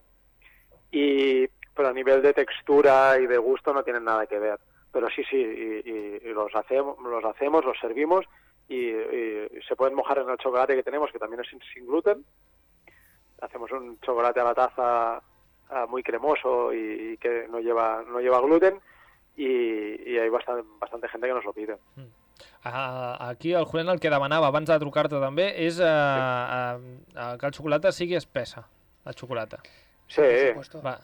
Y 0.91 1.47
pero 1.75 1.89
a 1.89 1.93
nivel 1.93 2.21
de 2.23 2.33
textura 2.35 3.19
y 3.19 3.27
de 3.27 3.39
gusto 3.39 3.73
no 3.73 3.83
tienen 3.85 4.05
nada 4.05 4.27
que 4.27 4.39
ver. 4.39 4.59
Pero 4.93 5.09
sí 5.11 5.23
sí 5.31 5.37
y, 5.37 5.89
y- 5.91 6.21
y 6.31 6.33
los 6.33 6.55
hacemos 6.55 6.99
los 7.01 7.25
hacemos 7.25 7.65
los 7.65 7.79
servimos 7.79 8.25
y, 8.69 8.89
y 8.89 9.63
se 9.69 9.77
pueden 9.77 9.95
mojar 9.95 10.19
en 10.19 10.29
el 10.31 10.37
chocolate 10.39 10.75
que 10.75 10.83
tenemos 10.83 11.11
que 11.13 11.19
también 11.19 11.41
es 11.43 11.49
sin, 11.49 11.61
sin 11.73 11.87
gluten. 11.87 12.25
Hacemos 13.41 13.71
un 13.73 13.99
chocolate 14.01 14.41
a 14.41 14.45
la 14.45 14.55
taza 14.55 15.23
ah, 15.71 15.87
muy 15.89 16.03
cremoso 16.03 16.73
y, 16.73 17.13
y 17.13 17.17
que 17.17 17.47
no 17.49 17.61
lleva 17.61 18.03
no 18.07 18.21
lleva 18.21 18.41
gluten 18.41 18.81
y, 19.37 20.11
y 20.11 20.19
hay 20.19 20.29
bastante 20.29 20.69
bastante 20.79 21.09
gente 21.09 21.27
que 21.27 21.35
nos 21.35 21.45
lo 21.45 21.53
pide 21.53 21.77
Ah, 22.63 23.17
aquí 23.21 23.55
el 23.55 23.65
Julián 23.65 23.89
el 23.89 24.01
que 24.01 24.11
demanava 24.11 24.49
abans 24.49 24.69
de 24.69 24.77
trucar-te 24.81 25.17
també 25.21 25.47
és 25.65 25.79
eh, 25.81 25.87
eh, 25.89 27.37
que 27.41 27.47
el 27.49 27.55
xocolata 27.57 27.93
sigui 27.93 28.19
espessa, 28.19 28.67
la 29.05 29.15
xocolata. 29.17 29.63
sí. 30.09 30.23
Va. 30.85 30.99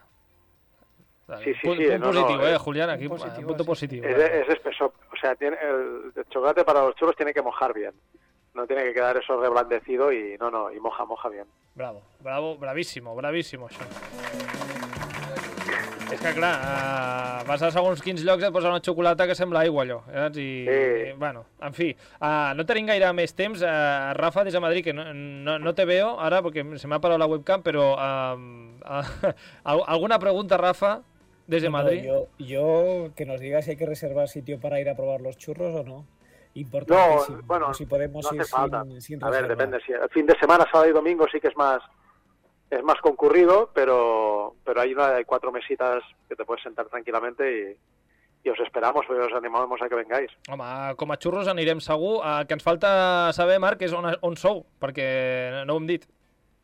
Sí, 1.42 1.54
sí, 1.54 1.66
punt, 1.66 1.80
sí, 1.80 1.86
punt 1.88 1.98
no, 1.98 2.12
no, 2.12 2.20
positiu, 2.20 2.42
eh, 2.46 2.54
eh, 2.54 2.58
Julián, 2.58 2.90
aquí, 2.90 3.08
punt 3.08 3.20
positiu, 3.20 3.46
punto 3.48 3.64
sí. 3.64 3.68
positiu. 3.68 4.04
és, 4.04 4.18
eh. 4.18 4.42
és 4.42 4.52
espessor 4.54 4.92
o 4.92 5.16
o 5.16 5.18
sea, 5.18 5.34
tiene, 5.34 5.56
el, 5.62 6.12
el 6.14 6.24
chocolate 6.28 6.64
para 6.64 6.84
los 6.84 6.94
churros 6.94 7.16
tiene 7.16 7.32
que 7.32 7.42
mojar 7.42 7.72
bien. 7.72 7.92
No 8.56 8.66
tiene 8.66 8.84
que 8.84 8.94
quedar 8.94 9.16
eso 9.18 9.38
reblandecido 9.38 10.10
y 10.12 10.36
no, 10.40 10.50
no, 10.50 10.72
y 10.72 10.80
moja, 10.80 11.04
moja 11.04 11.28
bien. 11.28 11.44
Bravo, 11.74 12.00
bravo, 12.20 12.56
bravíssimo, 12.56 13.14
bravíssimo, 13.14 13.68
això. 13.68 13.84
És 16.06 16.20
que, 16.22 16.30
clar, 16.36 16.52
uh, 16.62 17.42
vas 17.48 17.62
a 17.66 17.68
segons 17.74 17.98
quins 18.00 18.22
llocs 18.24 18.44
et 18.46 18.52
posen 18.54 18.70
una 18.70 18.80
xocolata 18.80 19.26
que 19.26 19.34
sembla 19.34 19.64
aigua, 19.66 19.82
allò. 19.82 19.98
Saps? 20.06 20.38
I, 20.38 20.46
Sí. 20.64 20.76
i, 21.10 21.12
bueno, 21.18 21.42
en 21.60 21.74
fi, 21.74 21.88
uh, 22.20 22.54
no 22.54 22.64
tenim 22.64 22.86
gaire 22.86 23.10
més 23.12 23.34
temps. 23.34 23.60
Uh, 23.60 24.14
Rafa, 24.14 24.44
des 24.46 24.54
de 24.54 24.60
Madrid, 24.62 24.84
que 24.86 24.94
no, 24.94 25.04
no, 25.12 25.58
no 25.58 25.74
te 25.74 25.84
veo 25.84 26.14
ara 26.20 26.40
porque 26.42 26.64
se 26.78 26.86
me 26.86 26.94
ha 26.94 27.00
parado 27.00 27.18
la 27.18 27.26
webcam, 27.26 27.62
pero 27.62 27.94
uh, 27.94 28.38
uh, 28.38 29.32
¿alguna 29.86 30.18
pregunta, 30.20 30.56
Rafa, 30.56 31.02
desde 31.48 31.66
No, 31.66 31.72
Madrid? 31.72 32.04
yo, 32.04 32.28
yo 32.38 33.10
que 33.16 33.26
nos 33.26 33.40
diga 33.40 33.60
si 33.62 33.72
hay 33.72 33.76
que 33.76 33.86
reservar 33.86 34.28
sitio 34.28 34.60
para 34.60 34.80
ir 34.80 34.88
a 34.88 34.94
probar 34.94 35.20
los 35.20 35.36
churros 35.36 35.74
o 35.74 35.82
no. 35.82 36.06
No, 36.56 36.60
Importantísimo. 36.62 37.42
bueno, 37.44 37.74
si 37.74 37.86
podemos 37.86 38.24
no 38.24 38.34
ir 38.34 38.40
hace 38.40 38.50
falta. 38.50 38.82
sin, 38.84 39.00
sin 39.00 39.24
A 39.24 39.30
ver, 39.30 39.46
depende. 39.48 39.80
Si 39.84 39.92
el 39.92 40.08
fin 40.10 40.26
de 40.26 40.38
semana, 40.38 40.64
sábado 40.70 40.88
y 40.90 40.92
domingo 40.92 41.26
sí 41.30 41.40
que 41.40 41.48
es 41.48 41.56
más 41.56 41.82
es 42.70 42.82
más 42.82 43.00
concurrido, 43.00 43.70
pero 43.74 44.54
pero 44.64 44.80
hay 44.80 44.92
una 44.92 45.16
hay 45.16 45.24
cuatro 45.24 45.52
mesitas 45.52 46.02
que 46.28 46.34
te 46.34 46.44
puedes 46.44 46.62
sentar 46.62 46.86
tranquilamente 46.88 47.44
y, 48.42 48.48
y 48.48 48.50
os 48.50 48.58
esperamos, 48.60 49.04
os 49.08 49.32
animamos 49.34 49.80
a 49.82 49.88
que 49.88 49.94
vengáis. 49.94 50.30
Home, 50.48 50.94
com 50.96 51.12
a 51.12 51.16
xurros 51.18 51.48
anirem 51.48 51.80
segur. 51.80 52.20
Uh, 52.22 52.40
el 52.40 52.46
que 52.46 52.54
ens 52.54 52.62
falta 52.62 53.32
saber, 53.34 53.58
Marc, 53.58 53.82
és 53.82 53.92
on, 53.92 54.06
on 54.22 54.36
sou, 54.36 54.64
perquè 54.82 55.64
no 55.66 55.74
ho 55.74 55.80
hem 55.82 55.86
dit. 55.86 56.06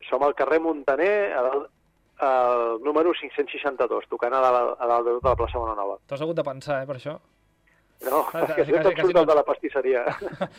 Som 0.08 0.22
al 0.22 0.34
carrer 0.34 0.60
Montaner, 0.62 1.32
a 1.34 1.42
dalt, 1.42 1.70
al 2.22 2.78
número 2.82 3.10
562, 3.18 4.06
tocant 4.10 4.34
a 4.34 4.40
dalt, 4.42 4.76
a 4.78 4.86
dalt 4.90 5.06
de 5.06 5.16
tota 5.18 5.34
la 5.34 5.40
plaça 5.42 5.58
Bona 5.58 5.74
Nova. 5.78 5.98
T'ho 6.06 6.14
has 6.14 6.22
hagut 6.22 6.38
de 6.38 6.46
pensar, 6.46 6.82
eh, 6.82 6.86
per 6.86 6.98
això. 6.98 7.16
No, 8.10 8.24
Ah, 8.34 8.46
que 8.46 8.64
quasi- 8.64 8.72
si 8.72 8.80
quasi 8.80 9.00
surt 9.02 9.14
no. 9.14 9.24
de 9.26 9.34
la 9.34 9.44
pastisseria. 9.46 10.02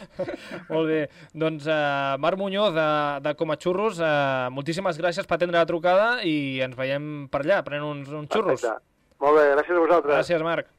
Molt 0.70 0.88
bé. 0.88 1.02
Doncs 1.34 1.68
uh, 1.68 2.16
Marc 2.20 2.38
Muñoz, 2.40 2.74
de, 2.74 2.88
de 3.28 3.36
Com 3.36 3.52
a 3.52 3.58
Xurros, 3.60 4.00
uh, 4.00 4.48
moltíssimes 4.56 4.98
gràcies 5.02 5.28
per 5.28 5.36
atendre 5.40 5.60
la 5.60 5.66
trucada 5.70 6.08
i 6.24 6.62
ens 6.64 6.76
veiem 6.80 7.28
per 7.32 7.44
allà, 7.44 7.60
prenent 7.68 7.90
uns, 7.90 8.10
uns 8.16 8.32
xurros. 8.32 8.62
Perfecte. 8.62 8.80
Molt 9.24 9.38
bé, 9.40 9.50
gràcies 9.58 9.76
a 9.76 9.84
vosaltres. 9.84 10.16
Gràcies, 10.16 10.42
Marc. 10.48 10.72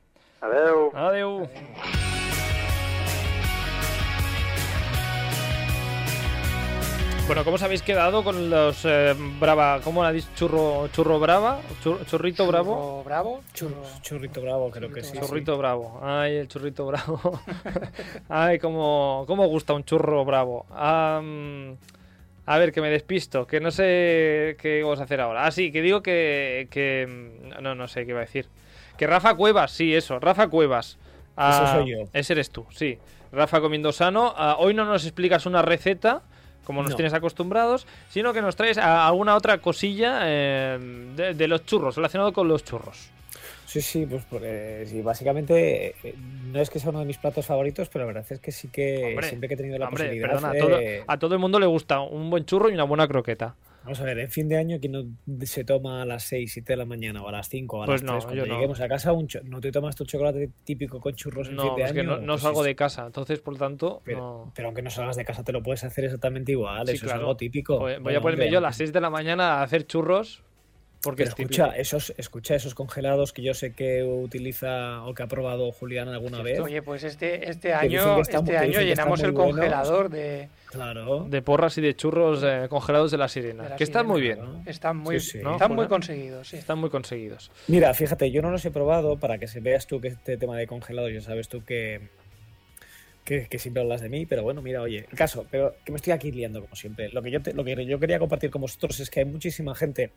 Adeu. 0.44 0.90
Adéu. 0.94 2.12
Bueno, 7.26 7.42
¿cómo 7.42 7.54
os 7.56 7.62
habéis 7.62 7.80
quedado 7.82 8.22
con 8.22 8.50
los 8.50 8.84
eh, 8.84 9.14
Brava? 9.40 9.80
¿Cómo 9.82 10.02
la 10.02 10.12
dicho? 10.12 10.28
¿Churro, 10.37 10.88
churro 10.88 11.18
Brava? 11.18 11.58
Chur- 11.82 12.04
¿Churrito 12.04 12.46
Bravo? 12.46 12.74
Churro 12.74 13.04
bravo. 13.04 13.40
Churros, 13.54 14.02
churrito 14.02 14.42
bravo, 14.42 14.70
creo 14.70 14.92
que 14.92 15.02
sí. 15.02 15.18
Churrito 15.18 15.56
bravo. 15.56 16.00
Ay, 16.02 16.37
el 16.37 16.48
churrito 16.48 16.84
bravo. 16.87 17.40
Ay, 18.28 18.58
cómo, 18.58 19.24
cómo 19.26 19.46
gusta 19.46 19.72
un 19.72 19.84
churro 19.84 20.24
bravo. 20.26 20.66
A 22.46 22.58
ver, 22.58 22.72
que 22.72 22.82
me 22.82 22.90
despisto, 22.90 23.46
que 23.46 23.58
no 23.58 23.70
sé 23.70 24.56
qué 24.60 24.82
vamos 24.82 25.00
a 25.00 25.04
hacer 25.04 25.22
ahora. 25.22 25.46
Ah, 25.46 25.50
sí, 25.50 25.72
que 25.72 25.80
digo 25.80 26.02
que, 26.02 26.68
que... 26.70 27.32
No, 27.62 27.74
no 27.74 27.88
sé 27.88 28.04
qué 28.04 28.10
iba 28.10 28.20
a 28.20 28.26
decir. 28.26 28.48
Que 28.98 29.06
Rafa 29.06 29.34
Cuevas, 29.34 29.70
sí, 29.72 29.94
eso, 29.94 30.20
Rafa 30.20 30.48
Cuevas. 30.48 30.98
Ah, 31.38 31.62
Ese 31.64 31.72
soy 31.72 31.90
yo. 31.90 32.08
Ese 32.12 32.32
eres 32.34 32.50
tú, 32.50 32.66
sí. 32.70 32.98
Rafa 33.32 33.62
comiendo 33.62 33.92
sano. 33.92 34.34
Ah, 34.37 34.56
hoy 34.58 34.74
no 34.74 34.84
nos 34.84 35.04
explicas 35.04 35.46
una 35.46 35.62
receta, 35.62 36.20
como 36.64 36.83
nos 36.83 36.90
No. 36.90 36.96
tienes 36.96 37.12
acostumbrados, 37.14 37.87
sino 38.11 38.33
que 38.33 38.42
nos 38.42 38.57
traes 38.57 38.79
alguna 38.79 39.37
otra 39.37 39.59
cosilla 39.59 40.20
eh, 40.22 40.79
de, 41.16 41.35
de 41.35 41.48
los 41.48 41.64
churros, 41.66 41.96
relacionado 41.96 42.33
con 42.33 42.48
los 42.48 42.64
churros. 42.64 43.11
Sí, 43.66 43.81
sí, 43.81 44.07
pues 44.07 44.22
porque 44.31 44.85
sí, 44.87 45.00
básicamente 45.03 45.94
eh, 46.05 46.14
no 46.53 46.61
es 46.61 46.70
que 46.70 46.79
sea 46.79 46.90
uno 46.90 47.00
de 47.00 47.07
mis 47.07 47.18
platos 47.18 47.46
favoritos, 47.46 47.88
pero 47.88 48.05
la 48.05 48.12
verdad 48.12 48.27
es 48.31 48.38
que 48.38 48.53
sí 48.53 48.68
que 48.68 49.07
Hombre, 49.09 49.27
siempre 49.29 49.48
que 49.48 49.55
he 49.55 49.57
tenido 49.57 49.79
la 49.79 49.88
Hombre, 49.88 50.05
posibilidad 50.05 50.29
perdona, 50.29 50.48
a 50.48 50.53
de- 50.53 50.59
todo, 50.61 50.79
a 51.09 51.18
todo 51.18 51.35
el 51.35 51.40
mundo 51.40 51.59
le 51.59 51.66
gusta 51.66 52.00
un 52.00 52.31
buen 52.31 52.44
churro 52.44 52.68
y 52.70 52.74
una 52.74 52.85
buena 52.85 53.09
croqueta. 53.09 53.55
Vamos 53.84 54.00
a 54.00 54.04
ver, 54.04 54.18
en 54.18 54.30
fin 54.30 54.48
de 54.48 54.56
año, 54.56 54.78
¿quién 54.80 54.92
no 54.92 55.04
se 55.44 55.62
toma 55.62 56.02
a 56.02 56.06
las 56.06 56.24
6, 56.24 56.50
7 56.54 56.72
de 56.72 56.76
la 56.78 56.86
mañana 56.86 57.22
o 57.22 57.28
a 57.28 57.32
las 57.32 57.48
5 57.50 57.76
o 57.78 57.82
a 57.82 57.86
Pues 57.86 58.02
las 58.02 58.10
no, 58.10 58.12
3 58.14 58.24
cuando 58.24 58.42
yo 58.44 58.48
no. 58.48 58.54
lleguemos 58.54 58.80
a 58.80 58.88
casa? 58.88 59.12
Un 59.12 59.28
¿No 59.44 59.60
te 59.60 59.70
tomas 59.70 59.94
tu 59.94 60.04
chocolate 60.06 60.50
típico 60.64 61.00
con 61.00 61.14
churros 61.14 61.48
en 61.48 61.56
No, 61.56 61.62
fin 61.64 61.76
de 61.76 61.82
es 61.82 61.92
que 61.92 62.00
año? 62.00 62.16
no, 62.16 62.18
no 62.18 62.32
Pues 62.32 62.42
salgo 62.42 62.62
de 62.62 62.74
casa, 62.74 63.04
entonces 63.06 63.40
por 63.40 63.52
lo 63.54 63.58
tanto. 63.58 64.00
Pero, 64.04 64.50
pero 64.54 64.68
aunque 64.68 64.80
no 64.82 64.88
salgas 64.90 65.16
de 65.16 65.24
casa 65.26 65.44
te 65.44 65.52
lo 65.52 65.62
puedes 65.62 65.84
hacer 65.84 66.04
exactamente 66.06 66.52
igual, 66.52 66.86
Sí, 66.88 66.94
eso 66.94 67.04
claro. 67.04 67.18
es 67.18 67.20
algo 67.20 67.36
típico. 67.36 67.78
Voy, 67.78 67.92
voy 67.94 68.02
Bueno, 68.02 68.18
a 68.18 68.22
ponerme 68.22 68.44
hombre, 68.44 68.52
yo 68.52 68.58
a 68.58 68.62
las 68.62 68.76
6 68.76 68.92
de 68.92 69.00
la 69.02 69.10
mañana 69.10 69.54
a 69.60 69.62
hacer 69.62 69.86
churros 69.86 70.42
porque 71.04 71.22
Pero 71.24 71.30
es 71.30 71.36
típico. 71.36 71.62
escucha, 71.62 71.76
esos, 71.78 72.14
escucha 72.16 72.54
esos 72.56 72.74
congelados 72.74 73.32
que 73.32 73.42
yo 73.42 73.54
sé 73.54 73.72
que 73.74 74.02
utiliza 74.02 75.04
o 75.04 75.14
que 75.14 75.22
ha 75.22 75.26
probado 75.28 75.70
Julián 75.70 76.08
alguna 76.08 76.42
vez. 76.42 76.58
Oye, 76.60 76.82
pues 76.82 77.04
este, 77.04 77.48
este 77.48 77.72
año, 77.74 78.20
este 78.20 78.56
año 78.56 78.80
llenamos 78.80 79.22
el 79.22 79.32
buenos. 79.32 79.54
congelador 79.54 80.08
de... 80.10 80.48
Claro. 80.70 81.26
De 81.28 81.40
porras 81.40 81.78
y 81.78 81.82
de 81.82 81.94
churros 81.94 82.42
eh, 82.42 82.66
congelados 82.68 83.12
de 83.12 83.18
la 83.18 83.28
sirena. 83.28 83.62
De 83.62 83.68
la 83.68 83.76
que 83.76 83.84
están 83.84 84.06
muy 84.08 84.20
bien. 84.20 84.38
sirena. 84.40 84.62
Están 84.66 84.96
muy, 84.96 85.20
Sí, 85.20 85.30
sí. 85.30 85.38
¿No, 85.40 85.52
están 85.52 85.72
muy 85.72 85.86
conseguidos, 85.86 86.48
sí. 86.48 86.56
Están 86.56 86.78
muy 86.78 86.90
conseguidos. 86.90 87.52
Mira, 87.68 87.94
fíjate, 87.94 88.30
yo 88.32 88.42
no 88.42 88.50
los 88.50 88.64
he 88.64 88.72
probado 88.72 89.16
para 89.20 89.38
que 89.38 89.46
se 89.46 89.60
veas 89.60 89.86
tú 89.86 90.00
que 90.00 90.08
este 90.08 90.36
tema 90.36 90.56
de 90.56 90.66
congelados, 90.66 91.12
ya 91.12 91.20
sabes 91.20 91.48
tú 91.48 91.62
que, 91.64 92.08
que, 93.24 93.46
que 93.48 93.58
siempre 93.60 93.82
hablas 93.82 94.00
de 94.00 94.08
mí, 94.08 94.26
pero 94.26 94.42
bueno, 94.42 94.62
mira, 94.62 94.82
oye, 94.82 95.06
el 95.10 95.16
caso, 95.16 95.46
pero 95.50 95.76
que 95.84 95.92
me 95.92 95.96
estoy 95.96 96.12
aquí 96.12 96.32
liando 96.32 96.60
como 96.60 96.74
siempre. 96.74 97.08
Lo 97.10 97.22
que 97.22 97.30
yo, 97.30 97.40
te- 97.40 97.54
lo 97.54 97.62
que 97.64 97.86
yo 97.86 98.00
quería 98.00 98.18
compartir 98.18 98.50
con 98.50 98.60
vosotros 98.62 98.98
es 99.00 99.10
que 99.10 99.20
hay 99.20 99.26
muchísima 99.26 99.74
gente, 99.76 100.10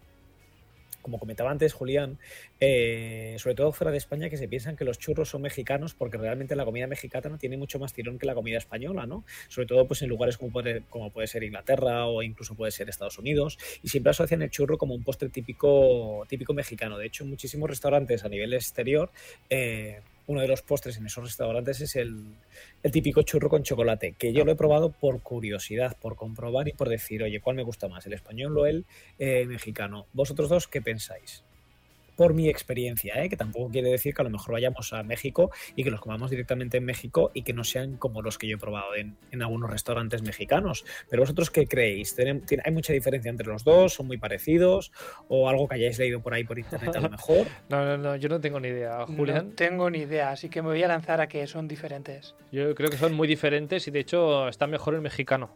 como 1.08 1.20
comentaba 1.20 1.52
antes 1.52 1.72
Julián, 1.72 2.20
eh, 2.60 3.38
sobre 3.40 3.56
todo 3.56 3.72
fuera 3.72 3.92
de 3.92 3.98
España, 3.98 4.30
que 4.30 4.36
se 4.36 4.50
piensan 4.50 4.76
que 4.76 4.84
los 4.84 5.00
churros 5.00 5.30
son 5.30 5.42
mexicanos 5.42 5.94
porque 5.94 6.18
realmente 6.18 6.54
la 6.54 6.66
comida 6.66 6.86
mexicana 6.86 7.38
tiene 7.38 7.56
mucho 7.56 7.80
más 7.80 7.94
tirón 7.94 8.20
que 8.20 8.26
la 8.26 8.36
comida 8.36 8.58
española, 8.58 9.06
¿no? 9.06 9.24
Sobre 9.48 9.68
todo 9.68 9.88
pues 9.88 10.02
en 10.02 10.10
lugares 10.10 10.38
como 10.38 10.52
puede, 10.52 11.28
ser 11.28 11.44
Inglaterra 11.46 12.08
o 12.08 12.24
incluso 12.24 12.56
puede 12.56 12.74
ser 12.74 12.90
Estados 12.90 13.18
Unidos 13.20 13.58
y 13.82 13.88
siempre 13.88 14.10
asocian 14.10 14.42
el 14.42 14.50
churro 14.50 14.78
como 14.78 14.96
un 14.96 15.04
postre 15.06 15.30
típico, 15.30 16.26
típico 16.28 16.54
mexicano. 16.54 16.98
De 16.98 17.06
hecho, 17.06 17.24
muchísimos 17.24 17.70
restaurantes 17.70 18.26
a 18.26 18.28
nivel 18.28 18.54
exterior, 18.54 19.10
eh, 19.50 20.02
uno 20.28 20.42
de 20.42 20.48
los 20.48 20.62
postres 20.62 20.98
en 20.98 21.06
esos 21.06 21.24
restaurantes 21.24 21.82
es 21.82 21.96
el, 21.96 22.36
el 22.84 22.92
típico 22.92 23.22
churro 23.24 23.50
con 23.50 23.64
chocolate, 23.64 24.14
que 24.14 24.34
yo 24.34 24.46
lo 24.46 24.52
he 24.52 24.56
probado 24.56 24.92
por 24.92 25.22
curiosidad, 25.22 25.98
por 26.00 26.16
comprobar 26.16 26.68
y 26.68 26.74
por 26.74 26.90
decir, 26.90 27.24
oye, 27.24 27.42
¿cuál 27.42 27.56
me 27.56 27.64
gusta 27.64 27.88
más, 27.88 28.06
el 28.06 28.14
español 28.14 28.58
o 28.58 28.66
el 28.66 28.86
eh, 29.20 29.46
mexicano? 29.46 30.08
¿Vosotros 30.14 30.50
dos 30.50 30.68
qué 30.68 30.82
pensáis? 30.82 31.44
Por 32.18 32.34
mi 32.34 32.50
experiencia, 32.50 33.24
¿eh? 33.24 33.30
que 33.30 33.38
tampoco 33.38 33.70
quiere 33.72 33.90
decir 33.90 34.14
que 34.14 34.22
a 34.22 34.26
lo 34.26 34.30
mejor 34.32 34.52
vayamos 34.54 34.92
a 34.92 35.04
México 35.04 35.52
y 35.76 35.84
que 35.84 35.92
los 35.92 36.02
comamos 36.02 36.30
directamente 36.32 36.78
en 36.78 36.84
México 36.86 37.32
y 37.34 37.44
que 37.44 37.54
no 37.54 37.64
sean 37.64 37.96
como 37.96 38.22
los 38.22 38.38
que 38.38 38.48
yo 38.48 38.56
he 38.58 38.60
probado 38.60 38.96
en, 38.96 39.16
en 39.32 39.42
algunos 39.44 39.70
restaurantes 39.70 40.24
mexicanos. 40.24 40.84
Pero 41.10 41.22
vosotros 41.22 41.50
qué 41.52 41.68
creéis? 41.68 42.16
¿Tienen- 42.16 42.46
tiene- 42.46 42.64
¿Hay 42.66 42.74
mucha 42.74 42.92
diferencia 42.92 43.30
entre 43.30 43.48
los 43.48 43.64
dos? 43.64 43.94
¿Son 43.94 44.08
muy 44.08 44.18
parecidos? 44.18 44.92
¿O 45.30 45.48
algo 45.48 45.68
que 45.68 45.76
hayáis 45.76 45.98
leído 46.00 46.20
por 46.22 46.34
ahí 46.34 46.44
por 46.44 46.58
internet 46.60 46.96
a 46.96 47.00
lo 47.02 47.10
mejor? 47.10 47.48
No, 47.70 47.86
no, 47.86 47.98
no, 47.98 48.16
yo 48.16 48.28
no 48.30 48.42
tengo 48.42 48.60
ni 48.60 48.70
idea. 48.70 49.06
Julián, 49.06 49.50
No 49.50 49.54
tengo 49.56 49.90
ni 49.90 50.00
idea, 50.00 50.32
así 50.32 50.50
que 50.50 50.62
me 50.64 50.70
voy 50.70 50.82
a 50.84 50.88
lanzar 50.88 51.22
a 51.22 51.28
que 51.28 51.46
son 51.48 51.68
diferentes. 51.68 52.36
yo 52.52 52.74
creo 52.76 52.90
que 52.90 52.98
son 52.98 53.14
muy 53.14 53.28
diferentes 53.28 53.88
y 53.88 53.92
de 53.92 54.00
hecho 54.00 54.48
está 54.48 54.66
mejor 54.66 54.96
el 54.96 55.02
mexicano. 55.02 55.56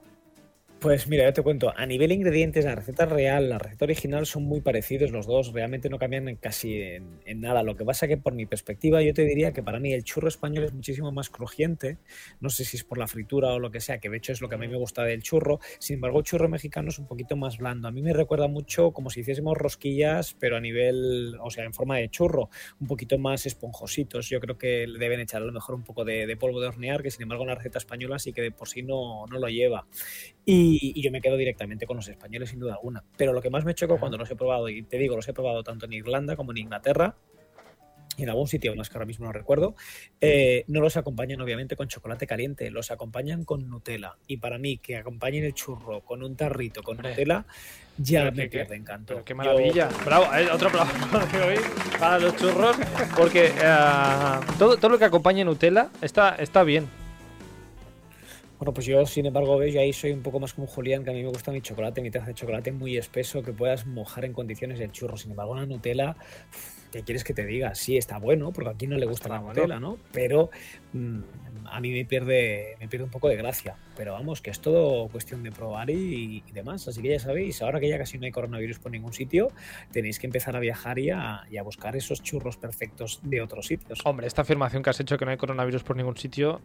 Pues 0.82 1.08
mira, 1.08 1.26
yo 1.26 1.34
te 1.34 1.44
cuento, 1.44 1.72
a 1.78 1.86
nivel 1.86 2.10
de 2.10 2.16
ingredientes, 2.16 2.66
la 2.66 2.74
receta 2.74 3.06
real, 3.06 3.50
la 3.50 3.60
receta 3.60 3.86
original 3.86 4.26
son 4.26 4.46
muy 4.46 4.62
parecidos 4.62 5.12
los 5.12 5.28
dos, 5.28 5.54
realmente 5.54 5.92
no 5.92 6.00
cambian 6.00 6.28
en 6.28 6.38
casi 6.38 6.82
en, 6.82 7.40
nada. 7.40 7.62
Lo 7.62 7.76
que 7.76 7.86
pasa 7.86 8.08
que 8.08 8.18
por 8.18 8.34
mi 8.34 8.48
perspectiva 8.48 9.00
yo 9.04 9.14
te 9.14 9.24
diría 9.24 9.54
que 9.54 9.62
para 9.62 9.80
mí 9.80 9.94
el 9.94 10.04
churro 10.04 10.28
español 10.28 10.64
es 10.64 10.74
muchísimo 10.74 11.12
más 11.12 11.30
crujiente, 11.30 12.00
no 12.40 12.50
sé 12.50 12.66
si 12.66 12.78
es 12.78 12.84
por 12.84 12.98
la 12.98 13.06
fritura 13.06 13.54
o 13.54 13.60
lo 13.60 13.70
que 13.70 13.80
sea, 13.80 14.00
que 14.00 14.10
de 14.10 14.18
hecho 14.18 14.32
es 14.32 14.42
lo 14.42 14.50
que 14.50 14.56
a 14.56 14.58
mí 14.58 14.68
me 14.68 14.76
gusta 14.76 15.04
del 15.04 15.22
churro, 15.22 15.60
sin 15.78 15.98
embargo 15.98 16.18
el 16.18 16.26
churro 16.26 16.50
mexicano 16.50 16.90
es 16.90 16.98
un 16.98 17.06
poquito 17.06 17.36
más 17.36 17.60
blando. 17.60 17.88
A 17.88 17.92
mí 17.92 18.02
me 18.02 18.14
recuerda 18.14 18.48
mucho 18.48 18.92
como 18.92 19.12
si 19.12 19.20
hiciésemos 19.20 19.56
rosquillas, 19.56 20.36
pero 20.40 20.58
a 20.58 20.62
nivel, 20.62 21.38
o 21.44 21.52
sea, 21.52 21.64
en 21.64 21.76
forma 21.76 21.98
de 21.98 22.10
churro, 22.10 22.50
un 22.80 22.88
poquito 22.88 23.20
más 23.20 23.46
esponjositos. 23.46 24.30
Yo 24.30 24.40
creo 24.40 24.58
que 24.58 24.88
deben 24.98 25.20
echar 25.20 25.44
a 25.44 25.46
lo 25.46 25.52
mejor 25.52 25.76
un 25.76 25.84
poco 25.84 26.06
de, 26.06 26.26
de 26.26 26.38
polvo 26.38 26.60
de 26.60 26.70
hornear, 26.70 27.04
que 27.04 27.12
sin 27.12 27.22
embargo 27.22 27.44
en 27.44 27.50
la 27.50 27.56
receta 27.56 27.78
española 27.78 28.18
sí 28.18 28.34
que 28.34 28.42
de 28.42 28.50
por 28.50 28.68
sí 28.68 28.82
no, 28.82 29.28
no 29.28 29.38
lo 29.38 29.48
lleva. 29.48 29.86
Y, 30.46 30.94
y 30.96 31.02
yo 31.04 31.12
me 31.12 31.22
quedo 31.22 31.38
directamente 31.38 31.86
con 31.86 31.98
los 31.98 32.08
españoles 32.08 32.50
sin 32.50 32.60
duda 32.60 32.74
alguna. 32.74 33.04
Pero 33.18 33.32
lo 33.34 33.42
que 33.42 33.50
más 33.52 33.64
me 33.64 33.76
chocó 33.76 34.00
cuando 34.00 34.18
los 34.18 34.30
he 34.32 34.36
probado, 34.36 34.70
y 34.70 34.82
te 34.84 34.98
digo, 34.98 35.16
los 35.16 35.28
he 35.28 35.34
probado 35.34 35.64
tanto 35.64 35.86
en 35.86 35.94
Irlanda 35.94 36.36
como 36.36 36.52
en 36.52 36.58
Inglaterra, 36.58 37.16
y 38.18 38.24
en 38.24 38.30
algún 38.30 38.48
sitio 38.48 38.76
más 38.76 38.90
que 38.90 38.96
ahora 38.98 39.06
mismo 39.06 39.26
no 39.26 39.32
recuerdo, 39.32 39.74
eh, 40.20 40.66
no 40.68 40.82
los 40.82 40.98
acompañan 40.98 41.40
obviamente 41.42 41.76
con 41.78 41.88
chocolate 41.88 42.28
caliente, 42.28 42.70
los 42.70 42.92
acompañan 42.92 43.46
con 43.46 43.70
Nutella. 43.70 44.16
Y 44.28 44.38
para 44.38 44.58
mí, 44.58 44.78
que 44.80 44.98
acompañen 44.98 45.46
el 45.46 45.54
churro 45.54 46.02
con 46.02 46.22
un 46.22 46.36
tarrito 46.36 46.84
con 46.84 46.98
Hombre. 46.98 47.12
Nutella, 47.12 47.46
ya 47.98 48.22
Pero 48.24 48.32
me 48.36 48.44
qué- 48.44 48.50
pierde 48.50 48.76
encanto. 48.76 49.14
Pero 49.14 49.24
qué 49.26 49.32
Yo- 49.34 49.38
maravilla. 49.38 49.90
Bravo, 50.04 50.26
eh, 50.36 50.50
otro 50.52 50.68
aplauso 50.68 50.92
de 51.38 51.42
hoy 51.42 51.58
para 52.00 52.20
los 52.20 52.36
churros. 52.36 52.76
Porque 53.16 53.46
eh, 53.46 54.40
todo, 54.60 54.76
todo 54.78 54.90
lo 54.90 54.98
que 55.00 55.06
acompañe 55.06 55.46
Nutella 55.46 55.90
está, 56.02 56.36
está 56.36 56.64
bien. 56.64 56.88
Bueno, 58.62 58.76
pues 58.76 58.86
yo, 58.86 59.04
sin 59.08 59.26
embargo, 59.26 59.66
yo 59.66 59.82
ahí 59.82 59.92
soy 59.92 60.12
un 60.12 60.22
poco 60.22 60.40
más 60.40 60.54
como 60.54 60.68
Julián, 60.68 61.04
que 61.04 61.10
a 61.10 61.14
mí 61.14 61.24
me 61.24 61.30
gusta 61.30 61.52
mi 61.52 61.62
chocolate, 61.62 62.00
mi 62.04 62.12
taza 62.12 62.28
de 62.28 62.36
chocolate 62.36 62.72
muy 62.72 62.96
espeso, 62.96 63.42
que 63.42 63.54
puedas 63.54 63.88
mojar 63.88 64.24
en 64.24 64.34
condiciones 64.34 64.80
el 64.80 64.92
churro. 64.92 65.18
Sin 65.18 65.32
embargo, 65.32 65.54
una 65.54 65.66
Nutella, 65.66 66.16
¿qué 66.92 67.02
quieres 67.02 67.24
que 67.24 67.34
te 67.34 67.44
diga? 67.44 67.74
Sí, 67.74 67.98
está 67.98 68.20
bueno, 68.20 68.52
porque 68.54 68.70
aquí 68.70 68.86
no 68.86 69.00
le 69.00 69.08
gusta 69.08 69.30
la 69.30 69.40
Nutella, 69.40 69.80
¿no? 69.80 69.98
Pero 70.12 70.52
mm, 70.94 71.20
a 71.72 71.80
mí 71.80 71.92
me 71.92 72.06
pierde, 72.06 72.76
me 72.80 72.88
pierde 72.88 73.06
un 73.06 73.10
poco 73.10 73.30
de 73.30 73.36
gracia. 73.36 73.78
Pero 73.98 74.14
vamos, 74.14 74.42
que 74.42 74.52
es 74.52 74.60
todo 74.60 75.08
cuestión 75.08 75.42
de 75.42 75.52
probar 75.52 75.90
y, 75.90 76.44
y 76.48 76.52
demás. 76.52 76.88
Así 76.88 77.02
que 77.02 77.10
ya 77.10 77.20
sabéis, 77.20 77.64
ahora 77.64 77.80
que 77.80 77.90
ya 77.90 77.98
casi 77.98 78.20
no 78.20 78.26
hay 78.26 78.32
coronavirus 78.32 78.78
por 78.78 78.92
ningún 78.92 79.14
sitio, 79.14 79.48
tenéis 79.92 80.20
que 80.20 80.28
empezar 80.28 80.56
a 80.56 80.60
viajar 80.60 81.00
y 81.00 81.10
a, 81.10 81.48
y 81.50 81.58
a 81.58 81.64
buscar 81.64 81.96
esos 81.96 82.22
churros 82.22 82.58
perfectos 82.58 83.22
de 83.24 83.42
otros 83.42 83.66
sitios. 83.66 84.02
Hombre, 84.06 84.28
esta 84.28 84.44
afirmación 84.44 84.84
que 84.84 84.92
has 84.92 85.00
hecho 85.00 85.18
que 85.18 85.26
no 85.26 85.32
hay 85.32 85.38
coronavirus 85.38 85.82
por 85.82 85.96
ningún 85.96 86.16
sitio. 86.16 86.62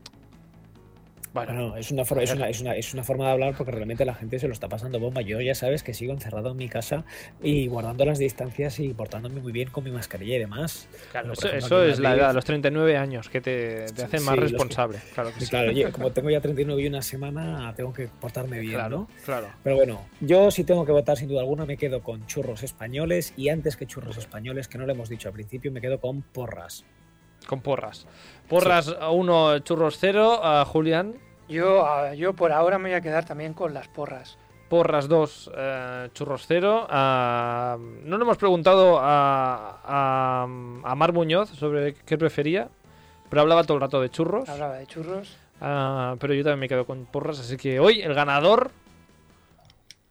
Bueno, 1.44 1.52
Bueno, 1.52 1.76
es 1.76 1.90
una, 1.90 2.04
forma, 2.04 2.22
es, 2.22 2.32
una, 2.32 2.48
es, 2.48 2.60
una, 2.60 2.74
es 2.76 2.94
una 2.94 3.04
forma 3.04 3.26
de 3.26 3.32
hablar 3.32 3.54
porque 3.56 3.72
realmente 3.72 4.04
la 4.04 4.14
gente 4.14 4.38
se 4.38 4.46
lo 4.46 4.54
está 4.54 4.68
pasando 4.68 4.98
bomba. 4.98 5.20
Yo 5.20 5.40
ya 5.40 5.54
sabes 5.54 5.82
que 5.82 5.92
sigo 5.94 6.12
encerrado 6.12 6.50
en 6.52 6.56
mi 6.56 6.68
casa 6.68 7.04
y 7.42 7.66
guardando 7.68 8.04
las 8.04 8.18
distancias 8.18 8.80
y 8.80 8.94
portándome 8.94 9.40
muy 9.40 9.52
bien 9.52 9.68
con 9.70 9.84
mi 9.84 9.90
mascarilla 9.90 10.36
y 10.36 10.38
demás. 10.38 10.88
claro, 11.12 11.32
eso, 11.32 11.48
ejemplo, 11.48 11.82
es 11.82 11.98
la 12.00 12.14
edad, 12.14 12.34
los 12.34 12.44
39 12.44 12.96
años, 12.96 13.28
que 13.28 13.40
te, 13.40 13.86
te 13.86 14.04
hacen 14.04 14.22
más 14.24 14.34
Sí, 14.34 14.40
los 14.40 14.50
responsable. 14.52 14.98
Claro 15.14 15.30
que 15.32 15.40
Sí, 15.40 15.44
sí. 15.46 15.50
claro, 15.50 15.72
como 15.92 16.10
tengo 16.12 16.30
ya 16.30 16.40
39 16.40 16.82
y 16.82 16.86
una 16.86 17.02
semana, 17.02 17.72
tengo 17.76 17.92
que 17.92 18.08
portarme 18.08 18.58
bien, 18.60 18.74
claro, 18.74 18.98
¿no? 18.98 19.08
claro. 19.24 19.48
Pero 19.62 19.76
bueno, 19.76 20.00
yo 20.20 20.50
si 20.50 20.64
tengo 20.64 20.84
que 20.86 20.92
votar 20.92 21.16
sin 21.16 21.28
duda 21.28 21.40
alguna 21.40 21.66
me 21.66 21.76
quedo 21.76 22.02
con 22.02 22.26
churros 22.26 22.62
españoles 22.62 23.34
y 23.36 23.48
antes 23.50 23.76
que 23.76 23.86
churros 23.86 24.16
españoles, 24.16 24.68
que 24.68 24.78
no 24.78 24.86
lo 24.86 24.92
hemos 24.92 25.08
dicho 25.08 25.28
al 25.28 25.34
principio, 25.34 25.70
me 25.70 25.80
quedo 25.80 26.00
con 26.00 26.22
porras. 26.22 26.84
Con 27.46 27.60
porras. 27.60 28.06
Porras 28.48 28.94
1, 29.10 29.58
churros 29.60 29.98
0, 30.00 30.64
Julián. 30.66 31.14
Yo, 31.48 31.86
ah, 31.86 32.14
yo 32.14 32.32
por 32.34 32.52
ahora 32.52 32.78
me 32.78 32.88
voy 32.90 32.96
a 32.96 33.00
quedar 33.00 33.24
también 33.24 33.52
con 33.54 33.72
las 33.74 33.88
porras. 33.88 34.36
Porras 34.68 35.06
2, 35.06 35.50
eh, 35.56 36.08
churros 36.12 36.44
0. 36.48 36.86
Ah, 36.90 37.76
no 37.78 38.18
le 38.18 38.24
hemos 38.24 38.36
preguntado 38.36 38.98
a, 39.00 39.80
a, 39.84 40.42
a 40.42 40.94
Mar 40.96 41.12
Muñoz 41.12 41.50
sobre 41.50 41.94
qué 41.94 42.18
prefería, 42.18 42.68
pero 43.30 43.42
hablaba 43.42 43.62
todo 43.62 43.76
el 43.76 43.80
rato 43.80 44.00
de 44.00 44.10
churros. 44.10 44.48
Hablaba 44.48 44.74
de 44.74 44.86
churros. 44.88 45.36
Ah, 45.60 46.16
pero 46.18 46.34
yo 46.34 46.42
también 46.42 46.60
me 46.60 46.68
quedo 46.68 46.84
con 46.84 47.06
porras, 47.06 47.38
así 47.38 47.56
que 47.56 47.78
hoy 47.78 48.00
el 48.02 48.12
ganador, 48.12 48.72